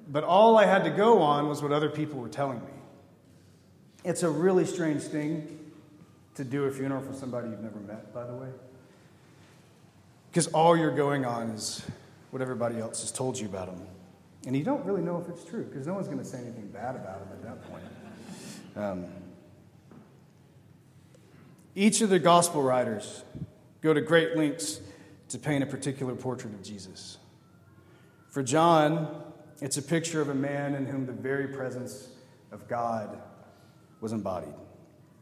But 0.08 0.24
all 0.24 0.58
I 0.58 0.66
had 0.66 0.84
to 0.84 0.90
go 0.90 1.22
on 1.22 1.48
was 1.48 1.62
what 1.62 1.72
other 1.72 1.90
people 1.90 2.20
were 2.20 2.30
telling 2.30 2.60
me. 2.60 2.72
It's 4.04 4.24
a 4.24 4.30
really 4.30 4.66
strange 4.66 5.02
thing 5.02 5.60
to 6.36 6.44
do 6.44 6.66
a 6.66 6.72
funeral 6.72 7.02
for 7.02 7.14
somebody 7.14 7.50
you've 7.50 7.62
never 7.62 7.80
met, 7.80 8.14
by 8.14 8.26
the 8.26 8.34
way. 8.34 8.50
Because 10.30 10.48
all 10.48 10.78
you're 10.78 10.96
going 10.96 11.26
on 11.26 11.50
is 11.50 11.84
what 12.30 12.42
everybody 12.42 12.78
else 12.80 13.02
has 13.02 13.12
told 13.12 13.40
you 13.40 13.48
about 13.48 13.68
them. 13.68 13.88
And 14.46 14.56
you 14.56 14.64
don't 14.64 14.86
really 14.86 15.02
know 15.02 15.20
if 15.20 15.28
it's 15.30 15.44
true 15.50 15.64
because 15.64 15.88
no 15.88 15.94
one's 15.94 16.08
going 16.08 16.20
to 16.20 16.26
say 16.26 16.40
anything 16.40 16.68
bad 16.68 16.96
about 16.96 17.22
him 17.22 17.28
at 17.32 17.44
that 17.44 17.72
point. 17.72 17.84
Um, 18.76 19.06
each 21.74 22.02
of 22.02 22.10
the 22.10 22.20
gospel 22.20 22.62
writers 22.62 23.24
go 23.82 23.94
to 23.94 24.02
great 24.02 24.38
lengths 24.38 24.82
to 25.30 25.40
paint 25.40 25.64
a 25.64 25.68
particular 25.68 26.14
portrait 26.14 26.54
of 26.54 26.62
Jesus. 26.62 27.18
For 28.28 28.44
John, 28.44 29.24
it's 29.62 29.78
a 29.78 29.82
picture 29.82 30.22
of 30.22 30.30
a 30.30 30.36
man 30.36 30.76
in 30.76 30.86
whom 30.86 31.06
the 31.06 31.14
very 31.14 31.48
presence 31.48 32.10
of 32.52 32.68
God 32.68 33.22
was 34.02 34.12
embodied. 34.12 34.54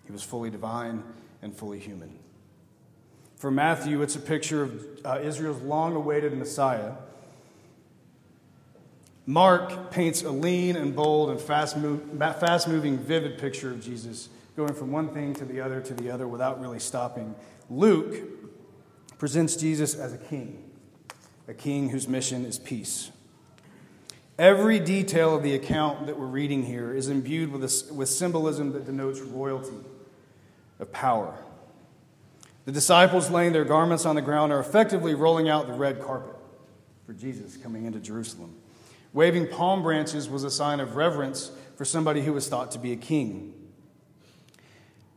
He 0.06 0.12
was 0.12 0.24
fully 0.24 0.50
divine 0.50 1.04
and 1.42 1.56
fully 1.56 1.80
human. 1.80 2.20
For 3.38 3.52
Matthew, 3.52 4.02
it's 4.02 4.16
a 4.16 4.22
picture 4.22 4.64
of 4.64 4.86
uh, 5.06 5.20
Israel's 5.22 5.62
long 5.62 5.96
awaited 5.96 6.38
Messiah 6.38 6.94
Mark 9.26 9.90
paints 9.90 10.22
a 10.24 10.32
lean 10.32 10.76
and 10.76 10.96
bold 10.96 11.30
and 11.30 11.40
fast, 11.40 11.78
fast 12.18 12.68
moving, 12.68 12.98
vivid 12.98 13.38
picture 13.38 13.72
of 13.72 13.82
Jesus, 13.82 14.28
going 14.58 14.74
from 14.74 14.92
one 14.92 15.14
thing 15.14 15.34
to 15.36 15.46
the 15.46 15.62
other 15.62 15.80
to 15.80 15.94
the 15.94 16.12
other 16.12 16.28
without 16.28 16.60
really 16.60 16.80
stopping. 16.80 17.34
Luke 17.70 18.16
presents 19.18 19.56
Jesus 19.56 19.96
as 19.96 20.14
a 20.14 20.18
king, 20.18 20.70
a 21.48 21.54
king 21.54 21.90
whose 21.90 22.08
mission 22.08 22.46
is 22.46 22.60
peace. 22.60 23.12
Every 24.40 24.80
detail 24.80 25.36
of 25.36 25.44
the 25.44 25.54
account 25.54 26.08
that 26.08 26.18
we're 26.18 26.26
reading 26.26 26.64
here 26.64 26.94
is 26.94 27.08
imbued 27.08 27.52
with, 27.52 27.64
a, 27.64 27.94
with 27.94 28.10
symbolism 28.10 28.72
that 28.74 28.86
denotes 28.86 29.20
royalty 29.20 29.76
of 30.80 30.92
power. 30.92 31.38
The 32.66 32.72
disciples 32.72 33.30
laying 33.30 33.54
their 33.54 33.66
garments 33.66 34.06
on 34.06 34.16
the 34.16 34.22
ground 34.22 34.52
are 34.52 34.60
effectively 34.60 35.14
rolling 35.14 35.50
out 35.50 35.68
the 35.68 35.74
red 35.74 36.02
carpet 36.02 36.36
for 37.06 37.14
Jesus 37.14 37.58
coming 37.58 37.86
into 37.86 38.00
Jerusalem. 38.00 38.56
Waving 39.12 39.50
palm 39.50 39.84
branches 39.84 40.28
was 40.28 40.44
a 40.44 40.50
sign 40.50 40.80
of 40.80 40.96
reverence 40.96 41.52
for 41.76 41.86
somebody 41.86 42.22
who 42.22 42.34
was 42.34 42.48
thought 42.48 42.72
to 42.72 42.80
be 42.80 42.92
a 42.92 42.96
king. 42.96 43.54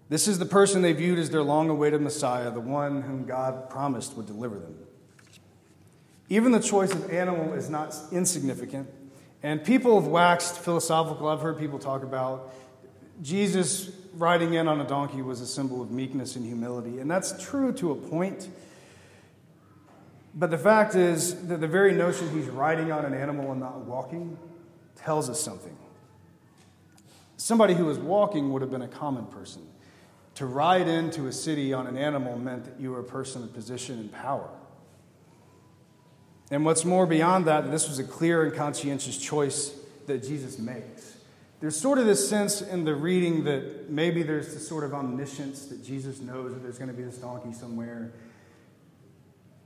This 0.08 0.28
is 0.28 0.38
the 0.38 0.46
person 0.46 0.82
they 0.82 0.92
viewed 0.92 1.18
as 1.18 1.30
their 1.30 1.42
long 1.42 1.70
awaited 1.70 2.00
Messiah, 2.02 2.50
the 2.50 2.60
one 2.60 3.02
whom 3.02 3.24
God 3.24 3.70
promised 3.70 4.16
would 4.16 4.26
deliver 4.26 4.58
them. 4.58 4.76
Even 6.28 6.52
the 6.52 6.60
choice 6.60 6.92
of 6.92 7.10
animal 7.10 7.54
is 7.54 7.70
not 7.70 7.96
insignificant. 8.12 8.88
And 9.46 9.62
people 9.62 10.00
have 10.00 10.10
waxed 10.10 10.58
philosophical. 10.58 11.28
I've 11.28 11.40
heard 11.40 11.56
people 11.56 11.78
talk 11.78 12.02
about 12.02 12.52
Jesus 13.22 13.92
riding 14.14 14.54
in 14.54 14.66
on 14.66 14.80
a 14.80 14.84
donkey 14.84 15.22
was 15.22 15.40
a 15.40 15.46
symbol 15.46 15.80
of 15.80 15.92
meekness 15.92 16.34
and 16.34 16.44
humility. 16.44 16.98
And 16.98 17.08
that's 17.08 17.40
true 17.40 17.72
to 17.74 17.92
a 17.92 17.94
point. 17.94 18.48
But 20.34 20.50
the 20.50 20.58
fact 20.58 20.96
is 20.96 21.46
that 21.46 21.60
the 21.60 21.68
very 21.68 21.92
notion 21.92 22.28
he's 22.30 22.48
riding 22.48 22.90
on 22.90 23.04
an 23.04 23.14
animal 23.14 23.52
and 23.52 23.60
not 23.60 23.82
walking 23.82 24.36
tells 24.96 25.30
us 25.30 25.40
something. 25.40 25.76
Somebody 27.36 27.74
who 27.74 27.84
was 27.84 27.98
walking 27.98 28.52
would 28.52 28.62
have 28.62 28.72
been 28.72 28.82
a 28.82 28.88
common 28.88 29.26
person. 29.26 29.62
To 30.34 30.46
ride 30.46 30.88
into 30.88 31.28
a 31.28 31.32
city 31.32 31.72
on 31.72 31.86
an 31.86 31.96
animal 31.96 32.36
meant 32.36 32.64
that 32.64 32.80
you 32.80 32.90
were 32.90 32.98
a 32.98 33.04
person 33.04 33.44
of 33.44 33.54
position 33.54 34.00
and 34.00 34.12
power. 34.12 34.50
And 36.50 36.64
what's 36.64 36.84
more 36.84 37.06
beyond 37.06 37.46
that, 37.46 37.70
this 37.70 37.88
was 37.88 37.98
a 37.98 38.04
clear 38.04 38.44
and 38.44 38.54
conscientious 38.54 39.18
choice 39.18 39.76
that 40.06 40.22
Jesus 40.22 40.58
makes. 40.58 41.16
There's 41.60 41.78
sort 41.78 41.98
of 41.98 42.06
this 42.06 42.28
sense 42.28 42.62
in 42.62 42.84
the 42.84 42.94
reading 42.94 43.44
that 43.44 43.90
maybe 43.90 44.22
there's 44.22 44.54
this 44.54 44.68
sort 44.68 44.84
of 44.84 44.94
omniscience 44.94 45.66
that 45.66 45.84
Jesus 45.84 46.20
knows 46.20 46.52
that 46.52 46.62
there's 46.62 46.78
going 46.78 46.90
to 46.90 46.96
be 46.96 47.02
this 47.02 47.18
donkey 47.18 47.52
somewhere 47.52 48.12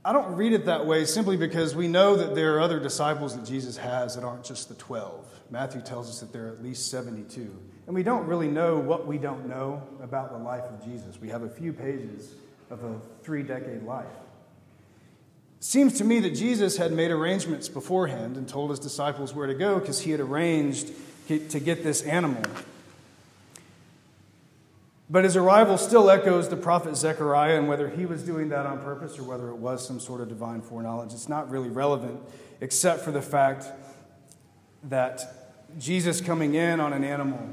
I 0.03 0.13
don't 0.13 0.35
read 0.35 0.53
it 0.53 0.65
that 0.65 0.87
way 0.87 1.05
simply 1.05 1.37
because 1.37 1.75
we 1.75 1.87
know 1.87 2.15
that 2.15 2.33
there 2.33 2.55
are 2.55 2.61
other 2.61 2.79
disciples 2.79 3.35
that 3.35 3.45
Jesus 3.45 3.77
has 3.77 4.15
that 4.15 4.23
aren't 4.23 4.43
just 4.43 4.67
the 4.67 4.73
12. 4.75 5.41
Matthew 5.51 5.81
tells 5.81 6.09
us 6.09 6.21
that 6.21 6.33
there 6.33 6.47
are 6.47 6.49
at 6.49 6.63
least 6.63 6.89
72. 6.89 7.55
And 7.85 7.95
we 7.95 8.01
don't 8.01 8.25
really 8.25 8.47
know 8.47 8.79
what 8.79 9.05
we 9.05 9.19
don't 9.19 9.47
know 9.47 9.83
about 10.01 10.31
the 10.31 10.39
life 10.39 10.63
of 10.63 10.83
Jesus. 10.83 11.21
We 11.21 11.29
have 11.29 11.43
a 11.43 11.49
few 11.49 11.71
pages 11.71 12.33
of 12.71 12.83
a 12.83 12.99
three 13.21 13.43
decade 13.43 13.83
life. 13.83 14.07
Seems 15.61 15.93
to 15.99 16.03
me 16.03 16.19
that 16.19 16.31
Jesus 16.31 16.75
had 16.75 16.91
made 16.91 17.11
arrangements 17.11 17.69
beforehand 17.69 18.35
and 18.35 18.49
told 18.49 18.71
his 18.71 18.79
disciples 18.79 19.33
where 19.33 19.47
to 19.47 19.53
go 19.53 19.79
because 19.79 20.01
he 20.01 20.11
had 20.11 20.19
arranged 20.19 20.91
to 21.27 21.59
get 21.61 21.81
this 21.81 22.01
animal 22.01 22.43
but 25.11 25.25
his 25.25 25.35
arrival 25.35 25.77
still 25.77 26.09
echoes 26.09 26.47
the 26.47 26.55
prophet 26.55 26.95
Zechariah, 26.95 27.57
and 27.57 27.67
whether 27.67 27.89
he 27.89 28.05
was 28.05 28.23
doing 28.23 28.47
that 28.49 28.65
on 28.65 28.79
purpose 28.79 29.19
or 29.19 29.23
whether 29.23 29.49
it 29.49 29.57
was 29.57 29.85
some 29.85 29.99
sort 29.99 30.21
of 30.21 30.29
divine 30.29 30.61
foreknowledge, 30.61 31.11
it's 31.11 31.27
not 31.27 31.51
really 31.51 31.67
relevant, 31.67 32.17
except 32.61 33.01
for 33.01 33.11
the 33.11 33.21
fact 33.21 33.65
that 34.83 35.21
Jesus 35.77 36.21
coming 36.21 36.55
in 36.55 36.79
on 36.79 36.93
an 36.93 37.03
animal 37.03 37.45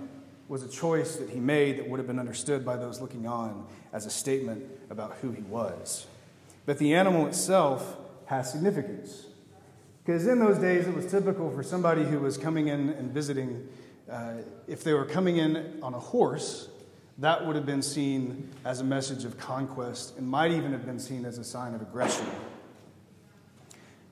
was 0.46 0.62
a 0.62 0.68
choice 0.68 1.16
that 1.16 1.30
he 1.30 1.40
made 1.40 1.78
that 1.78 1.88
would 1.88 1.98
have 1.98 2.06
been 2.06 2.20
understood 2.20 2.64
by 2.64 2.76
those 2.76 3.00
looking 3.00 3.26
on 3.26 3.66
as 3.92 4.06
a 4.06 4.10
statement 4.10 4.64
about 4.88 5.16
who 5.20 5.32
he 5.32 5.42
was. 5.42 6.06
But 6.68 6.76
the 6.76 6.92
animal 6.92 7.26
itself 7.26 7.96
has 8.26 8.52
significance. 8.52 9.24
Because 10.04 10.26
in 10.26 10.38
those 10.38 10.58
days, 10.58 10.86
it 10.86 10.94
was 10.94 11.10
typical 11.10 11.50
for 11.50 11.62
somebody 11.62 12.04
who 12.04 12.18
was 12.18 12.36
coming 12.36 12.68
in 12.68 12.90
and 12.90 13.10
visiting, 13.10 13.66
uh, 14.12 14.34
if 14.66 14.84
they 14.84 14.92
were 14.92 15.06
coming 15.06 15.38
in 15.38 15.78
on 15.82 15.94
a 15.94 15.98
horse, 15.98 16.68
that 17.16 17.46
would 17.46 17.56
have 17.56 17.64
been 17.64 17.80
seen 17.80 18.50
as 18.66 18.82
a 18.82 18.84
message 18.84 19.24
of 19.24 19.38
conquest 19.38 20.18
and 20.18 20.28
might 20.28 20.50
even 20.50 20.72
have 20.72 20.84
been 20.84 20.98
seen 20.98 21.24
as 21.24 21.38
a 21.38 21.44
sign 21.44 21.72
of 21.72 21.80
aggression. 21.80 22.26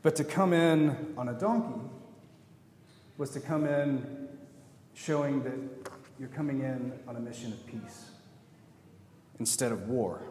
But 0.01 0.17
to 0.17 0.25
come 0.25 0.55
in 0.55 1.13
on 1.19 1.29
a 1.29 1.35
donkey 1.35 1.79
was 3.19 3.29
to 3.33 3.41
come 3.41 3.67
in 3.67 4.29
showing 4.95 5.43
that 5.43 5.91
you're 6.19 6.31
coming 6.31 6.61
in 6.61 6.91
on 7.07 7.17
a 7.17 7.21
mission 7.21 7.53
of 7.53 7.67
peace 7.67 8.13
instead 9.39 9.73
of 9.73 9.91
war. 9.91 10.23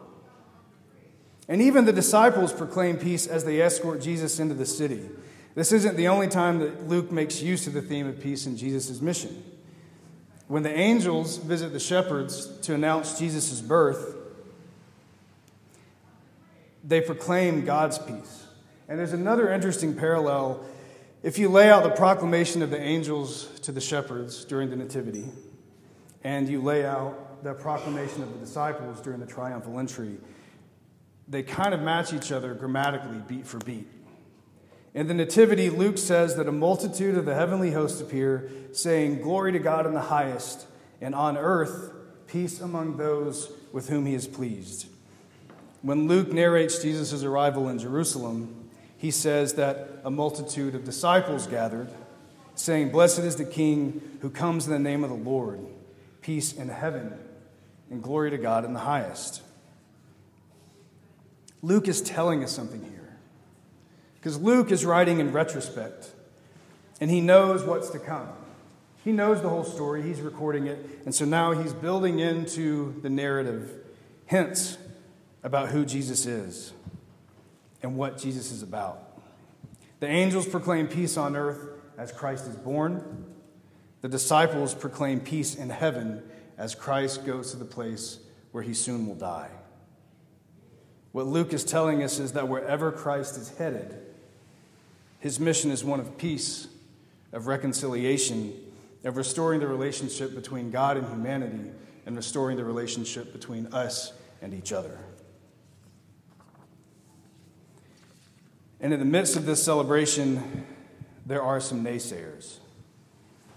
And 1.48 1.62
even 1.62 1.84
the 1.84 1.92
disciples 1.92 2.52
proclaim 2.52 2.96
peace 2.96 3.26
as 3.26 3.44
they 3.44 3.60
escort 3.60 4.00
Jesus 4.00 4.40
into 4.40 4.54
the 4.54 4.66
city. 4.66 5.08
This 5.54 5.72
isn't 5.72 5.96
the 5.96 6.08
only 6.08 6.28
time 6.28 6.58
that 6.58 6.88
Luke 6.88 7.10
makes 7.10 7.40
use 7.40 7.66
of 7.66 7.72
the 7.72 7.82
theme 7.82 8.06
of 8.06 8.20
peace 8.20 8.46
in 8.46 8.56
Jesus' 8.56 9.00
mission. 9.00 9.42
When 10.48 10.62
the 10.62 10.72
angels 10.72 11.38
visit 11.38 11.72
the 11.72 11.80
shepherds 11.80 12.46
to 12.60 12.74
announce 12.74 13.18
Jesus' 13.18 13.60
birth, 13.60 14.14
they 16.84 17.00
proclaim 17.00 17.64
God's 17.64 17.98
peace. 17.98 18.44
And 18.88 18.98
there's 18.98 19.12
another 19.12 19.52
interesting 19.52 19.94
parallel. 19.94 20.64
If 21.22 21.38
you 21.38 21.48
lay 21.48 21.68
out 21.68 21.82
the 21.82 21.90
proclamation 21.90 22.62
of 22.62 22.70
the 22.70 22.80
angels 22.80 23.48
to 23.60 23.72
the 23.72 23.80
shepherds 23.80 24.44
during 24.44 24.70
the 24.70 24.76
Nativity, 24.76 25.24
and 26.22 26.48
you 26.48 26.60
lay 26.60 26.84
out 26.84 27.42
the 27.42 27.54
proclamation 27.54 28.22
of 28.22 28.32
the 28.32 28.38
disciples 28.38 29.00
during 29.00 29.20
the 29.20 29.26
triumphal 29.26 29.78
entry, 29.78 30.18
they 31.28 31.42
kind 31.42 31.74
of 31.74 31.80
match 31.80 32.12
each 32.12 32.30
other 32.30 32.54
grammatically, 32.54 33.18
beat 33.26 33.46
for 33.46 33.58
beat. 33.58 33.88
In 34.94 35.08
the 35.08 35.14
Nativity, 35.14 35.68
Luke 35.68 35.98
says 35.98 36.36
that 36.36 36.48
a 36.48 36.52
multitude 36.52 37.18
of 37.18 37.26
the 37.26 37.34
heavenly 37.34 37.72
host 37.72 38.00
appear, 38.00 38.50
saying, 38.72 39.20
Glory 39.20 39.52
to 39.52 39.58
God 39.58 39.86
in 39.86 39.92
the 39.92 40.00
highest, 40.00 40.66
and 41.00 41.14
on 41.14 41.36
earth, 41.36 41.92
peace 42.26 42.60
among 42.60 42.96
those 42.96 43.52
with 43.72 43.88
whom 43.88 44.06
he 44.06 44.14
is 44.14 44.26
pleased. 44.26 44.86
When 45.82 46.08
Luke 46.08 46.32
narrates 46.32 46.82
Jesus' 46.82 47.22
arrival 47.22 47.68
in 47.68 47.78
Jerusalem, 47.78 48.70
he 48.96 49.10
says 49.10 49.54
that 49.54 50.00
a 50.04 50.10
multitude 50.10 50.74
of 50.74 50.84
disciples 50.84 51.46
gathered, 51.46 51.90
saying, 52.54 52.90
Blessed 52.90 53.18
is 53.18 53.36
the 53.36 53.44
King 53.44 54.18
who 54.22 54.30
comes 54.30 54.66
in 54.66 54.72
the 54.72 54.78
name 54.78 55.04
of 55.04 55.10
the 55.10 55.16
Lord, 55.16 55.60
peace 56.22 56.52
in 56.54 56.68
heaven, 56.68 57.12
and 57.90 58.02
glory 58.02 58.30
to 58.30 58.38
God 58.38 58.64
in 58.64 58.72
the 58.72 58.80
highest. 58.80 59.42
Luke 61.66 61.88
is 61.88 62.00
telling 62.00 62.44
us 62.44 62.52
something 62.52 62.80
here. 62.80 63.18
Because 64.14 64.38
Luke 64.38 64.70
is 64.70 64.84
writing 64.84 65.18
in 65.18 65.32
retrospect, 65.32 66.12
and 67.00 67.10
he 67.10 67.20
knows 67.20 67.64
what's 67.64 67.90
to 67.90 67.98
come. 67.98 68.28
He 69.02 69.10
knows 69.10 69.42
the 69.42 69.48
whole 69.48 69.64
story, 69.64 70.02
he's 70.02 70.20
recording 70.20 70.68
it, 70.68 70.78
and 71.04 71.12
so 71.12 71.24
now 71.24 71.50
he's 71.52 71.72
building 71.72 72.20
into 72.20 73.00
the 73.02 73.10
narrative 73.10 73.68
hints 74.26 74.78
about 75.42 75.70
who 75.70 75.84
Jesus 75.84 76.24
is 76.24 76.72
and 77.82 77.96
what 77.96 78.16
Jesus 78.16 78.52
is 78.52 78.62
about. 78.62 79.18
The 79.98 80.06
angels 80.06 80.46
proclaim 80.46 80.86
peace 80.86 81.16
on 81.16 81.34
earth 81.34 81.58
as 81.98 82.12
Christ 82.12 82.46
is 82.46 82.54
born. 82.54 83.24
The 84.02 84.08
disciples 84.08 84.72
proclaim 84.72 85.18
peace 85.18 85.56
in 85.56 85.70
heaven 85.70 86.22
as 86.56 86.76
Christ 86.76 87.26
goes 87.26 87.50
to 87.50 87.56
the 87.56 87.64
place 87.64 88.20
where 88.52 88.62
he 88.62 88.72
soon 88.72 89.08
will 89.08 89.16
die. 89.16 89.50
What 91.16 91.28
Luke 91.28 91.54
is 91.54 91.64
telling 91.64 92.02
us 92.02 92.18
is 92.18 92.32
that 92.32 92.46
wherever 92.46 92.92
Christ 92.92 93.38
is 93.38 93.48
headed, 93.56 93.96
his 95.18 95.40
mission 95.40 95.70
is 95.70 95.82
one 95.82 95.98
of 95.98 96.18
peace, 96.18 96.68
of 97.32 97.46
reconciliation, 97.46 98.52
of 99.02 99.16
restoring 99.16 99.60
the 99.60 99.66
relationship 99.66 100.34
between 100.34 100.70
God 100.70 100.98
and 100.98 101.08
humanity, 101.08 101.70
and 102.04 102.16
restoring 102.16 102.58
the 102.58 102.66
relationship 102.66 103.32
between 103.32 103.68
us 103.68 104.12
and 104.42 104.52
each 104.52 104.74
other. 104.74 104.98
And 108.78 108.92
in 108.92 108.98
the 108.98 109.06
midst 109.06 109.36
of 109.36 109.46
this 109.46 109.62
celebration, 109.62 110.66
there 111.24 111.40
are 111.40 111.60
some 111.60 111.82
naysayers. 111.82 112.58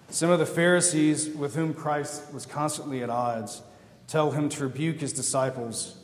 Some 0.08 0.30
of 0.30 0.40
the 0.40 0.46
Pharisees 0.46 1.28
with 1.28 1.56
whom 1.56 1.74
Christ 1.74 2.34
was 2.34 2.46
constantly 2.46 3.04
at 3.04 3.10
odds 3.10 3.62
tell 4.08 4.32
him 4.32 4.48
to 4.48 4.64
rebuke 4.64 5.02
his 5.02 5.12
disciples 5.12 5.99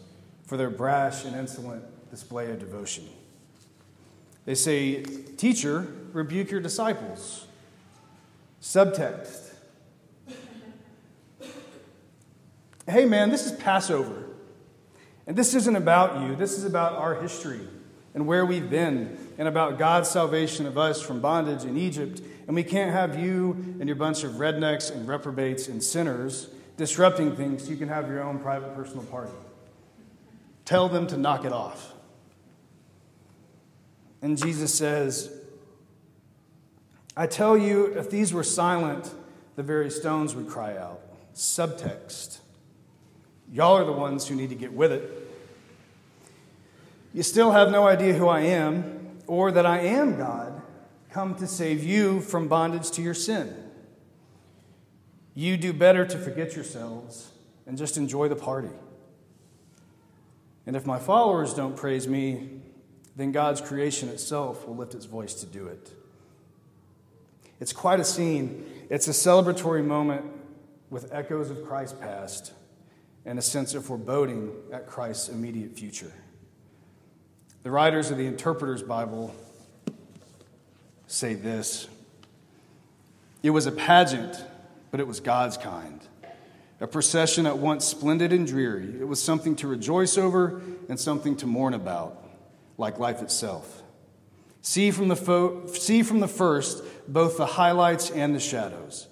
for 0.46 0.58
their 0.58 0.70
brash 0.70 1.26
and 1.26 1.36
insolent 1.36 1.84
display 2.10 2.52
of 2.52 2.60
devotion. 2.60 3.08
They 4.46 4.56
say, 4.56 5.02
Teacher, 5.04 5.88
rebuke 6.14 6.52
your 6.52 6.62
disciples. 6.62 7.48
Subtext 8.62 9.46
Hey, 12.88 13.06
man, 13.06 13.32
this 13.32 13.48
is 13.48 13.52
Passover. 13.52 14.26
And 15.26 15.36
this 15.36 15.56
isn't 15.56 15.76
about 15.76 16.22
you, 16.22 16.36
this 16.36 16.56
is 16.56 16.66
about 16.66 16.94
our 16.94 17.16
history 17.16 17.62
and 18.14 18.28
where 18.28 18.46
we've 18.46 18.70
been 18.70 19.18
and 19.40 19.48
about 19.48 19.80
God's 19.80 20.08
salvation 20.08 20.68
of 20.68 20.78
us 20.78 21.02
from 21.02 21.20
bondage 21.20 21.64
in 21.64 21.78
Egypt. 21.78 22.22
And 22.46 22.56
we 22.56 22.64
can't 22.64 22.92
have 22.92 23.20
you 23.20 23.76
and 23.80 23.88
your 23.88 23.96
bunch 23.96 24.24
of 24.24 24.34
rednecks 24.34 24.92
and 24.92 25.08
reprobates 25.08 25.68
and 25.68 25.84
sinners 25.84 26.48
disrupting 26.78 27.36
things 27.36 27.64
so 27.64 27.72
you 27.72 27.78
can 27.78 27.90
have 27.90 28.08
your 28.08 28.22
own 28.22 28.38
private 28.38 28.76
personal 28.76 29.04
party. 29.06 29.32
Tell 30.66 30.90
them 30.90 31.08
to 31.08 31.18
knock 31.18 31.46
it 31.46 31.54
off. 31.54 31.94
And 34.22 34.38
Jesus 34.38 34.74
says, 34.74 35.32
I 37.16 37.28
tell 37.28 37.58
you, 37.58 37.86
if 37.98 38.10
these 38.10 38.34
were 38.34 38.44
silent, 38.44 39.14
the 39.56 39.64
very 39.64 39.90
stones 39.90 40.36
would 40.36 40.48
cry 40.48 40.76
out. 40.76 41.02
Subtext. 41.36 42.40
Y'all 43.52 43.78
are 43.78 43.86
the 43.86 43.92
ones 43.92 44.28
who 44.28 44.36
need 44.36 44.50
to 44.50 44.56
get 44.56 44.74
with 44.74 44.92
it. 44.92 45.12
You 47.14 47.24
still 47.24 47.52
have 47.52 47.72
no 47.72 47.88
idea 47.88 48.14
who 48.14 48.28
I 48.28 48.42
am 48.42 49.20
or 49.28 49.52
that 49.52 49.66
I 49.66 49.80
am 49.80 50.18
God, 50.18 50.62
come 51.12 51.36
to 51.36 51.48
save 51.48 51.84
you 51.84 52.22
from 52.22 52.48
bondage 52.48 52.92
to 52.92 53.02
your 53.02 53.14
sin. 53.14 53.56
You 55.34 55.58
do 55.58 55.74
better 55.74 56.06
to 56.06 56.18
forget 56.18 56.56
yourselves 56.56 57.32
and 57.66 57.78
just 57.78 57.98
enjoy 57.98 58.28
the 58.28 58.36
party. 58.36 58.70
And 60.66 60.76
if 60.76 60.86
my 60.86 61.00
followers 61.00 61.54
don't 61.54 61.76
praise 61.76 62.08
me, 62.08 62.50
then 63.16 63.32
God's 63.32 63.62
creation 63.62 64.10
itself 64.10 64.68
will 64.68 64.76
lift 64.76 64.94
its 64.94 65.06
voice 65.06 65.34
to 65.36 65.46
do 65.46 65.68
it. 65.68 65.92
It's 67.60 67.72
quite 67.74 68.00
a 68.00 68.04
scene. 68.04 68.66
It's 68.90 69.08
a 69.08 69.12
celebratory 69.12 69.86
moment 69.86 70.26
with 70.90 71.14
echoes 71.14 71.50
of 71.50 71.64
Christ's 71.66 71.98
past 72.00 72.54
and 73.26 73.40
a 73.40 73.42
sense 73.42 73.74
of 73.74 73.86
foreboding 73.86 74.52
at 74.72 74.88
Christ's 74.88 75.30
immediate 75.30 75.78
future. 75.78 76.12
The 77.64 77.72
writers 77.72 78.12
of 78.12 78.18
the 78.18 78.28
Interpreter's 78.28 78.84
Bible 78.84 79.34
say 81.08 81.34
this 81.34 81.88
It 83.42 83.52
was 83.52 83.66
a 83.66 83.72
pageant, 83.72 84.44
but 84.92 85.00
it 85.00 85.08
was 85.08 85.20
God's 85.20 85.58
kind. 85.58 86.02
A 86.82 86.88
procession 86.88 87.46
at 87.46 87.58
once 87.58 87.86
splendid 87.86 88.34
and 88.34 88.46
dreary. 88.46 88.96
It 89.00 89.08
was 89.08 89.22
something 89.22 89.56
to 89.58 89.68
rejoice 89.68 90.18
over 90.18 90.62
and 90.90 91.00
something 91.00 91.36
to 91.38 91.48
mourn 91.48 91.74
about, 91.74 92.24
like 92.78 93.00
life 93.00 93.22
itself. 93.22 93.82
See 94.62 94.92
from 94.92 95.08
the, 95.08 95.16
fo- 95.16 95.68
see 95.68 96.04
from 96.04 96.20
the 96.20 96.28
first 96.28 96.84
both 97.08 97.38
the 97.38 97.46
highlights 97.46 98.10
and 98.10 98.36
the 98.36 98.40
shadows. 98.40 99.08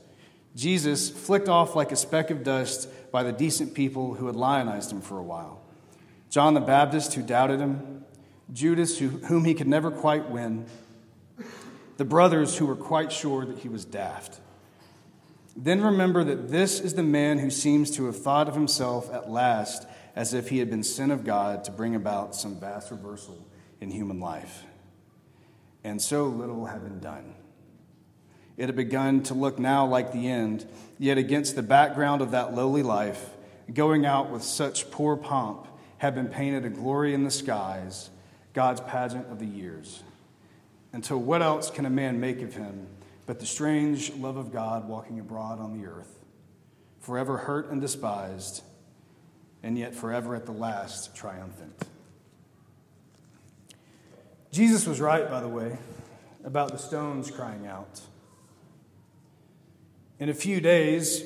Jesus 0.56 1.10
flicked 1.10 1.48
off 1.48 1.76
like 1.76 1.92
a 1.92 1.96
speck 1.96 2.32
of 2.32 2.44
dust 2.44 2.90
by 3.12 3.24
the 3.24 3.32
decent 3.32 3.74
people 3.74 4.16
who 4.16 4.28
had 4.28 4.36
lionized 4.36 4.92
him 4.92 5.02
for 5.02 5.18
a 5.18 5.24
while. 5.24 5.62
John 6.30 6.56
the 6.56 6.62
Baptist, 6.62 7.14
who 7.14 7.22
doubted 7.22 7.60
him, 7.60 8.04
Judas, 8.52 8.98
who, 8.98 9.10
whom 9.10 9.46
he 9.46 9.54
could 9.54 9.68
never 9.68 9.90
quite 9.90 10.30
win, 10.30 10.66
the 11.98 12.06
brothers 12.06 12.58
who 12.58 12.66
were 12.66 12.76
quite 12.76 13.12
sure 13.12 13.46
that 13.46 13.60
he 13.60 13.70
was 13.70 13.86
daft. 13.86 14.40
Then 15.56 15.82
remember 15.82 16.24
that 16.24 16.50
this 16.50 16.80
is 16.80 16.96
the 16.96 17.04
man 17.04 17.40
who 17.40 17.50
seems 17.50 17.92
to 17.92 18.06
have 18.06 18.18
thought 18.18 18.48
of 18.48 18.56
himself 18.56 19.14
at 19.14 19.30
last 19.30 19.86
as 20.16 20.34
if 20.34 20.50
he 20.50 20.60
had 20.60 20.70
been 20.70 20.84
sent 20.84 21.12
of 21.12 21.24
God 21.24 21.64
to 21.66 21.72
bring 21.72 21.96
about 21.96 22.36
some 22.36 22.60
vast 22.60 22.92
reversal 22.92 23.48
in 23.80 23.92
human 23.92 24.20
life. 24.20 24.64
And 25.84 26.02
so 26.02 26.26
little 26.26 26.66
had 26.66 26.84
been 26.84 27.00
done. 27.00 27.36
It 28.58 28.68
had 28.68 28.76
begun 28.76 29.24
to 29.24 29.34
look 29.34 29.60
now 29.60 29.86
like 29.86 30.12
the 30.12 30.28
end, 30.28 30.66
yet 31.00 31.18
against 31.18 31.56
the 31.56 31.64
background 31.64 32.22
of 32.22 32.32
that 32.32 32.54
lowly 32.54 32.84
life, 32.84 33.30
going 33.74 34.06
out 34.06 34.30
with 34.30 34.44
such 34.44 34.92
poor 34.92 35.18
pomp 35.18 35.68
had 35.98 36.16
been 36.16 36.28
painted 36.28 36.66
a 36.66 36.70
glory 36.70 37.14
in 37.14 37.24
the 37.24 37.32
skies, 37.32 38.10
God's 38.54 38.82
pageant 38.82 39.32
of 39.32 39.40
the 39.40 39.46
years. 39.46 40.04
Until 40.92 41.18
what 41.18 41.42
else 41.42 41.72
can 41.72 41.86
a 41.86 41.90
man 41.90 42.20
make 42.20 42.42
of 42.42 42.54
him 42.54 42.88
but 43.26 43.40
the 43.40 43.46
strange 43.46 44.14
love 44.14 44.38
of 44.38 44.52
God 44.52 44.88
walking 44.88 45.20
abroad 45.20 45.60
on 45.60 45.80
the 45.80 45.88
earth, 45.88 46.20
forever 47.00 47.38
hurt 47.38 47.70
and 47.70 47.80
despised, 47.80 48.64
and 49.62 49.78
yet 49.78 49.96
forever 49.96 50.36
at 50.36 50.46
the 50.46 50.52
last 50.52 51.16
triumphant? 51.16 51.88
Jesus 54.52 54.86
was 54.86 55.02
right, 55.02 55.30
by 55.30 55.40
the 55.40 55.48
way, 55.48 55.78
about 56.44 56.72
the 56.72 56.78
stones 56.78 57.32
crying 57.32 57.66
out. 57.66 58.02
In 60.20 60.30
a 60.30 60.34
few 60.34 60.62
days, 60.62 61.24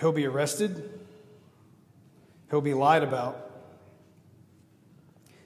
he'll 0.00 0.12
be 0.12 0.24
arrested, 0.24 1.00
he'll 2.50 2.60
be 2.60 2.74
lied 2.74 3.02
about, 3.02 3.50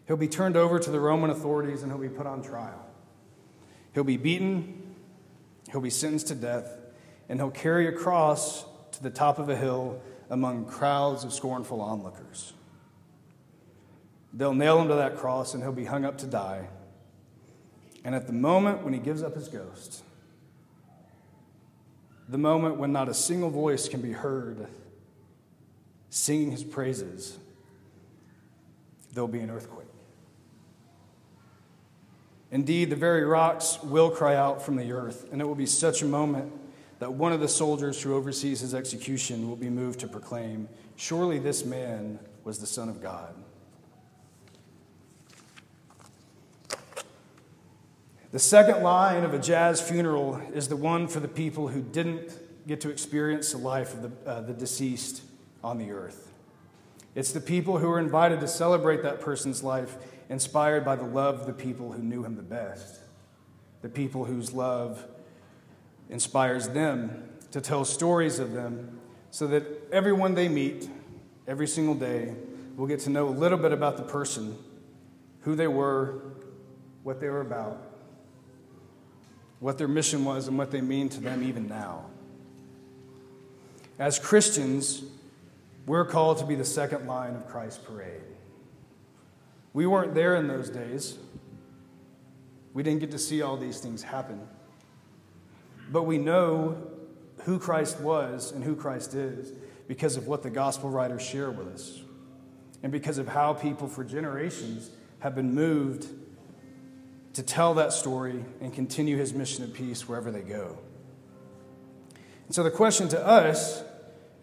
he'll 0.06 0.16
be 0.16 0.28
turned 0.28 0.56
over 0.56 0.78
to 0.78 0.90
the 0.90 1.00
Roman 1.00 1.30
authorities, 1.30 1.82
and 1.82 1.90
he'll 1.90 2.00
be 2.00 2.08
put 2.08 2.26
on 2.26 2.42
trial. 2.42 2.87
He'll 3.94 4.04
be 4.04 4.16
beaten, 4.16 4.82
he'll 5.72 5.80
be 5.80 5.90
sentenced 5.90 6.28
to 6.28 6.35
death, 6.35 6.78
and 7.28 7.40
he'll 7.40 7.50
carry 7.50 7.88
a 7.88 7.92
cross 7.92 8.64
to 8.92 9.02
the 9.02 9.11
top 9.11 9.38
of 9.38 9.48
a 9.48 9.56
hill 9.56 10.00
among 10.30 10.66
crowds 10.66 11.24
of 11.24 11.32
scornful 11.32 11.80
onlookers. 11.80 12.52
They'll 14.35 14.54
nail 14.54 14.80
him 14.80 14.88
to 14.88 14.94
that 14.94 15.16
cross, 15.16 15.54
and 15.54 15.62
he'll 15.62 15.72
be 15.72 15.87
hung 15.87 16.04
up 16.04 16.18
to 16.18 16.26
die. 16.26 16.68
And 18.04 18.14
at 18.14 18.26
the 18.26 18.32
moment 18.32 18.82
when 18.82 18.92
he 18.92 18.98
gives 18.98 19.22
up 19.22 19.35
his 19.35 19.48
ghost, 19.48 20.02
the 22.28 22.38
moment 22.38 22.76
when 22.76 22.92
not 22.92 23.08
a 23.08 23.14
single 23.14 23.50
voice 23.50 23.88
can 23.88 24.00
be 24.00 24.12
heard 24.12 24.66
singing 26.11 26.50
his 26.50 26.64
praises, 26.64 27.38
there'll 29.12 29.28
be 29.28 29.40
an 29.40 29.50
earthquake. 29.50 29.91
Indeed, 32.52 32.90
the 32.90 32.96
very 32.96 33.24
rocks 33.24 33.82
will 33.82 34.10
cry 34.10 34.36
out 34.36 34.62
from 34.62 34.76
the 34.76 34.92
earth, 34.92 35.26
and 35.32 35.40
it 35.40 35.44
will 35.46 35.54
be 35.54 35.66
such 35.66 36.02
a 36.02 36.04
moment 36.04 36.52
that 36.98 37.14
one 37.14 37.32
of 37.32 37.40
the 37.40 37.48
soldiers 37.48 38.00
who 38.00 38.14
oversees 38.14 38.60
his 38.60 38.74
execution 38.74 39.48
will 39.48 39.56
be 39.56 39.70
moved 39.70 39.98
to 40.00 40.06
proclaim, 40.06 40.68
Surely 40.94 41.38
this 41.38 41.64
man 41.64 42.18
was 42.44 42.58
the 42.58 42.66
Son 42.66 42.88
of 42.88 43.02
God. 43.02 43.34
The 48.30 48.38
second 48.38 48.82
line 48.82 49.24
of 49.24 49.34
a 49.34 49.38
jazz 49.38 49.80
funeral 49.80 50.40
is 50.54 50.68
the 50.68 50.76
one 50.76 51.08
for 51.08 51.20
the 51.20 51.28
people 51.28 51.68
who 51.68 51.82
didn't 51.82 52.38
get 52.66 52.80
to 52.82 52.90
experience 52.90 53.52
the 53.52 53.58
life 53.58 53.94
of 53.94 54.02
the, 54.02 54.30
uh, 54.30 54.40
the 54.42 54.52
deceased 54.52 55.22
on 55.64 55.78
the 55.78 55.90
earth. 55.90 56.32
It's 57.14 57.32
the 57.32 57.40
people 57.40 57.78
who 57.78 57.90
are 57.90 57.98
invited 57.98 58.40
to 58.40 58.48
celebrate 58.48 59.02
that 59.02 59.20
person's 59.20 59.62
life, 59.62 59.96
inspired 60.33 60.83
by 60.83 60.97
the 60.97 61.05
love 61.05 61.40
of 61.40 61.47
the 61.47 61.53
people 61.53 61.92
who 61.92 62.03
knew 62.03 62.25
him 62.25 62.37
the 62.37 62.42
best, 62.42 63.01
the 63.83 63.88
people 63.88 64.25
whose 64.25 64.55
love 64.55 65.07
inspires 66.09 66.71
them 66.71 67.29
to 67.51 67.61
tell 67.61 67.85
stories 67.85 68.38
of 68.38 68.53
them 68.53 68.99
so 69.31 69.47
that 69.47 69.62
everyone 69.92 70.35
they 70.35 70.49
meet 70.49 70.88
every 71.47 71.66
single 71.66 71.95
day 71.95 72.35
will 72.79 72.87
get 72.87 72.99
to 73.01 73.11
know 73.11 73.29
a 73.29 73.31
little 73.31 73.59
bit 73.59 73.73
about 73.73 73.99
the 73.99 74.03
person, 74.03 74.57
who 75.42 75.55
they 75.55 75.66
were, 75.66 76.23
what 77.03 77.21
they 77.21 77.29
were 77.29 77.42
about, 77.42 77.77
what 79.61 79.77
their 79.77 79.88
mission 79.88 80.25
was, 80.25 80.49
and 80.49 80.57
what 80.57 80.71
they 80.71 80.81
mean 80.81 81.11
to 81.11 81.21
them 81.21 81.42
even 81.42 81.68
now. 81.68 82.07
As 83.99 84.18
Christians, 84.18 85.03
we're 85.85 86.07
called 86.07 86.38
to 86.38 86.47
be 86.47 86.55
the 86.55 86.64
second 86.64 87.07
line 87.07 87.35
of 87.35 87.47
Christ's 87.49 87.85
parade. 87.85 88.32
We 89.72 89.87
weren't 89.87 90.14
there 90.14 90.37
in 90.37 90.48
those 90.48 90.68
days. 90.68 91.18
We 92.74 92.82
didn't 92.82 93.00
get 93.00 93.11
to 93.12 93.18
see 93.18 93.42
all 93.42 93.56
these 93.56 93.80
things 93.80 94.02
happen. 94.02 94.40
But 95.90 96.04
we 96.04 96.18
know 96.18 96.90
who 97.44 97.58
Christ 97.58 98.00
was 98.00 98.52
and 98.52 98.62
who 98.62 98.76
Christ 98.76 99.14
is 99.14 99.52
because 99.88 100.16
of 100.16 100.26
what 100.26 100.42
the 100.42 100.50
gospel 100.50 100.90
writers 100.90 101.22
share 101.22 101.50
with 101.50 101.68
us 101.68 102.00
and 102.82 102.90
because 102.90 103.18
of 103.18 103.28
how 103.28 103.52
people 103.52 103.88
for 103.88 104.04
generations 104.04 104.90
have 105.20 105.35
been 105.35 105.54
moved 105.54 106.06
to 107.35 107.42
tell 107.42 107.74
that 107.74 107.92
story 107.92 108.44
and 108.61 108.72
continue 108.72 109.16
his 109.16 109.32
mission 109.32 109.64
of 109.64 109.72
peace 109.72 110.08
wherever 110.08 110.30
they 110.30 110.42
go. 110.42 110.78
And 112.46 112.54
so 112.54 112.62
the 112.62 112.70
question 112.70 113.08
to 113.08 113.26
us 113.26 113.82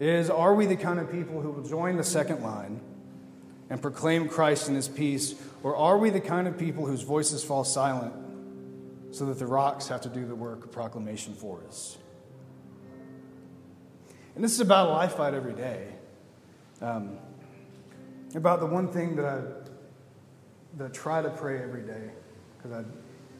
is 0.00 0.30
are 0.30 0.54
we 0.54 0.66
the 0.66 0.76
kind 0.76 0.98
of 0.98 1.10
people 1.10 1.40
who 1.40 1.50
will 1.50 1.62
join 1.62 1.96
the 1.96 2.04
second 2.04 2.42
line 2.42 2.80
and 3.70 3.80
proclaim 3.80 4.28
Christ 4.28 4.66
and 4.68 4.76
his 4.76 4.88
peace, 4.88 5.34
or 5.62 5.76
are 5.76 5.96
we 5.96 6.10
the 6.10 6.20
kind 6.20 6.46
of 6.46 6.58
people 6.58 6.84
whose 6.84 7.02
voices 7.02 7.42
fall 7.42 7.64
silent 7.64 8.12
so 9.12 9.26
that 9.26 9.38
the 9.38 9.46
rocks 9.46 9.88
have 9.88 10.00
to 10.02 10.08
do 10.08 10.26
the 10.26 10.34
work 10.34 10.64
of 10.64 10.72
proclamation 10.72 11.34
for 11.34 11.60
us. 11.66 11.98
And 14.34 14.44
this 14.44 14.52
is 14.52 14.60
a 14.60 14.64
life 14.64 15.16
fight 15.16 15.34
every 15.34 15.52
day. 15.52 15.88
Um, 16.80 17.18
about 18.34 18.60
the 18.60 18.66
one 18.66 18.88
thing 18.88 19.16
that 19.16 19.24
I, 19.24 19.40
that 20.78 20.84
I 20.84 20.88
try 20.88 21.20
to 21.20 21.30
pray 21.30 21.60
every 21.60 21.82
day, 21.82 22.10
because 22.56 22.72
I 22.72 22.84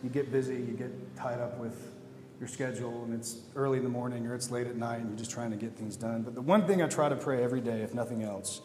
you 0.02 0.08
get 0.10 0.32
busy, 0.32 0.56
you 0.56 0.74
get 0.76 1.16
tied 1.16 1.40
up 1.40 1.58
with 1.58 1.92
your 2.38 2.48
schedule, 2.48 3.04
and 3.04 3.14
it's 3.14 3.36
early 3.54 3.78
in 3.78 3.84
the 3.84 3.90
morning 3.90 4.26
or 4.26 4.34
it's 4.34 4.50
late 4.50 4.66
at 4.66 4.76
night, 4.76 5.00
and 5.00 5.10
you're 5.10 5.18
just 5.18 5.30
trying 5.30 5.50
to 5.50 5.56
get 5.56 5.76
things 5.76 5.94
done. 5.96 6.22
But 6.22 6.34
the 6.34 6.40
one 6.40 6.66
thing 6.66 6.82
I 6.82 6.88
try 6.88 7.08
to 7.08 7.16
pray 7.16 7.42
every 7.42 7.60
day, 7.60 7.82
if 7.82 7.94
nothing 7.94 8.22
else, 8.22 8.62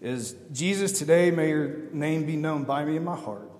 is 0.00 0.36
Jesus, 0.52 0.92
today 0.98 1.30
may 1.30 1.48
your 1.48 1.90
name 1.92 2.26
be 2.26 2.36
known 2.36 2.64
by 2.64 2.84
me 2.84 2.96
in 2.96 3.04
my 3.04 3.16
heart 3.16 3.50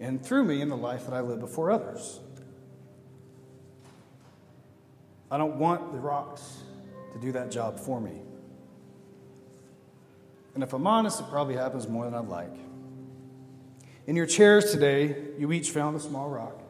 and 0.00 0.24
through 0.24 0.44
me 0.44 0.60
in 0.60 0.68
the 0.68 0.76
life 0.76 1.06
that 1.06 1.14
I 1.14 1.20
live 1.20 1.40
before 1.40 1.70
others. 1.70 2.20
I 5.30 5.38
don't 5.38 5.56
want 5.56 5.92
the 5.92 5.98
rocks 5.98 6.62
to 7.12 7.18
do 7.18 7.32
that 7.32 7.50
job 7.50 7.78
for 7.78 8.00
me. 8.00 8.20
And 10.54 10.62
if 10.62 10.72
I'm 10.72 10.86
honest, 10.86 11.20
it 11.20 11.28
probably 11.28 11.54
happens 11.54 11.88
more 11.88 12.04
than 12.04 12.14
I'd 12.14 12.28
like. 12.28 12.54
In 14.06 14.16
your 14.16 14.26
chairs 14.26 14.72
today, 14.72 15.16
you 15.38 15.52
each 15.52 15.70
found 15.70 15.96
a 15.96 16.00
small 16.00 16.28
rock. 16.28 16.62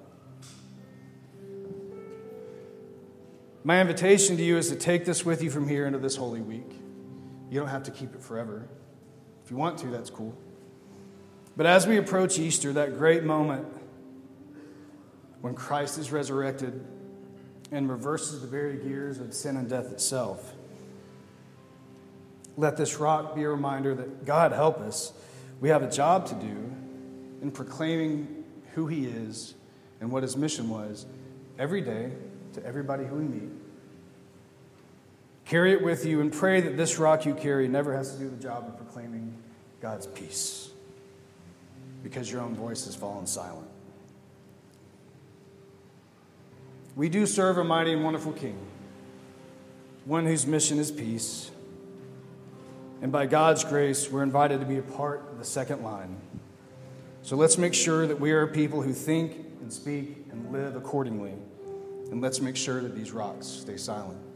My 3.63 3.81
invitation 3.81 4.37
to 4.37 4.43
you 4.43 4.57
is 4.57 4.71
to 4.71 4.77
take 4.77 5.05
this 5.05 5.25
with 5.25 5.43
you 5.43 5.51
from 5.51 5.69
here 5.69 5.87
into 5.87 5.99
this 5.99 6.17
Holy 6.17 6.41
Week. 6.41 6.71
You 7.51 7.59
don't 7.59 7.69
have 7.69 7.85
to 7.85 7.91
keep 7.91 8.15
it 8.15 8.23
forever. 8.23 8.69
If 9.45 9.51
you 9.51 9.57
want 9.57 9.79
to, 9.79 9.87
that's 9.87 10.11
cool. 10.11 10.37
But 11.57 11.67
as 11.67 11.87
we 11.87 11.97
approach 11.97 12.39
Easter, 12.39 12.73
that 12.75 12.99
great 12.99 13.25
moment 13.25 13.67
when 15.41 15.55
Christ 15.55 15.99
is 15.99 16.13
resurrected 16.13 16.85
and 17.73 17.89
reverses 17.89 18.41
the 18.41 18.47
very 18.47 18.77
gears 18.77 19.19
of 19.19 19.33
sin 19.35 19.57
and 19.57 19.69
death 19.69 19.91
itself, 19.93 20.55
let 22.57 22.77
this 22.77 22.99
rock 22.99 23.35
be 23.35 23.45
a 23.45 23.49
reminder 23.49 23.95
that 23.95 24.25
God 24.25 24.53
help 24.53 24.81
us. 24.81 25.13
We 25.61 25.69
have 25.69 25.83
a 25.83 25.91
job 25.91 26.27
to 26.27 26.35
do 26.35 26.73
in 27.41 27.51
proclaiming 27.53 28.45
who 28.75 28.87
He 28.87 29.07
is 29.07 29.55
and 30.01 30.11
what 30.11 30.23
His 30.23 30.37
mission 30.37 30.69
was 30.69 31.07
every 31.59 31.81
day 31.81 32.11
to 32.55 32.65
everybody 32.65 33.05
who 33.05 33.17
we 33.17 33.25
meet. 33.25 33.51
Carry 35.49 35.73
it 35.73 35.83
with 35.83 36.05
you 36.05 36.21
and 36.21 36.31
pray 36.31 36.61
that 36.61 36.77
this 36.77 36.99
rock 36.99 37.25
you 37.25 37.35
carry 37.35 37.69
never 37.69 37.97
has 37.97 38.13
to 38.13 38.19
do 38.19 38.29
the 38.29 38.37
job 38.37 38.67
of 38.69 38.77
proclaiming 38.77 39.35
God's 39.81 40.07
peace 40.07 40.69
because 42.03 42.31
your 42.31 42.43
own 42.43 42.55
voice 42.55 42.85
has 42.85 42.95
fallen 42.95 43.27
silent. 43.27 43.67
We 46.95 47.09
do 47.09 47.25
serve 47.25 47.57
a 47.57 47.65
mighty 47.65 47.95
and 47.95 48.05
wonderful 48.05 48.33
King, 48.33 48.59
one 50.05 50.27
whose 50.27 50.47
mission 50.47 50.79
is 50.79 50.91
peace. 50.93 51.51
And 53.01 53.11
by 53.11 53.25
God's 53.25 53.65
grace, 53.65 54.11
we're 54.11 54.25
invited 54.25 54.61
to 54.61 54.67
be 54.67 54.77
a 54.77 54.83
part 54.83 55.31
of 55.33 55.39
the 55.39 55.45
second 55.47 55.83
line. 55.83 56.19
So 57.23 57.37
let's 57.37 57.57
make 57.57 57.73
sure 57.73 58.07
that 58.07 58.21
we 58.21 58.33
are 58.33 58.47
people 58.47 58.83
who 58.83 58.93
think 58.93 59.47
and 59.63 59.73
speak 59.73 60.27
and 60.31 60.53
live 60.53 60.77
accordingly. 60.77 61.33
And 62.11 62.21
let's 62.21 62.43
make 62.43 62.57
sure 62.57 62.83
that 62.83 62.95
these 62.95 63.13
rocks 63.13 63.47
stay 63.47 63.79
silent. 63.79 64.28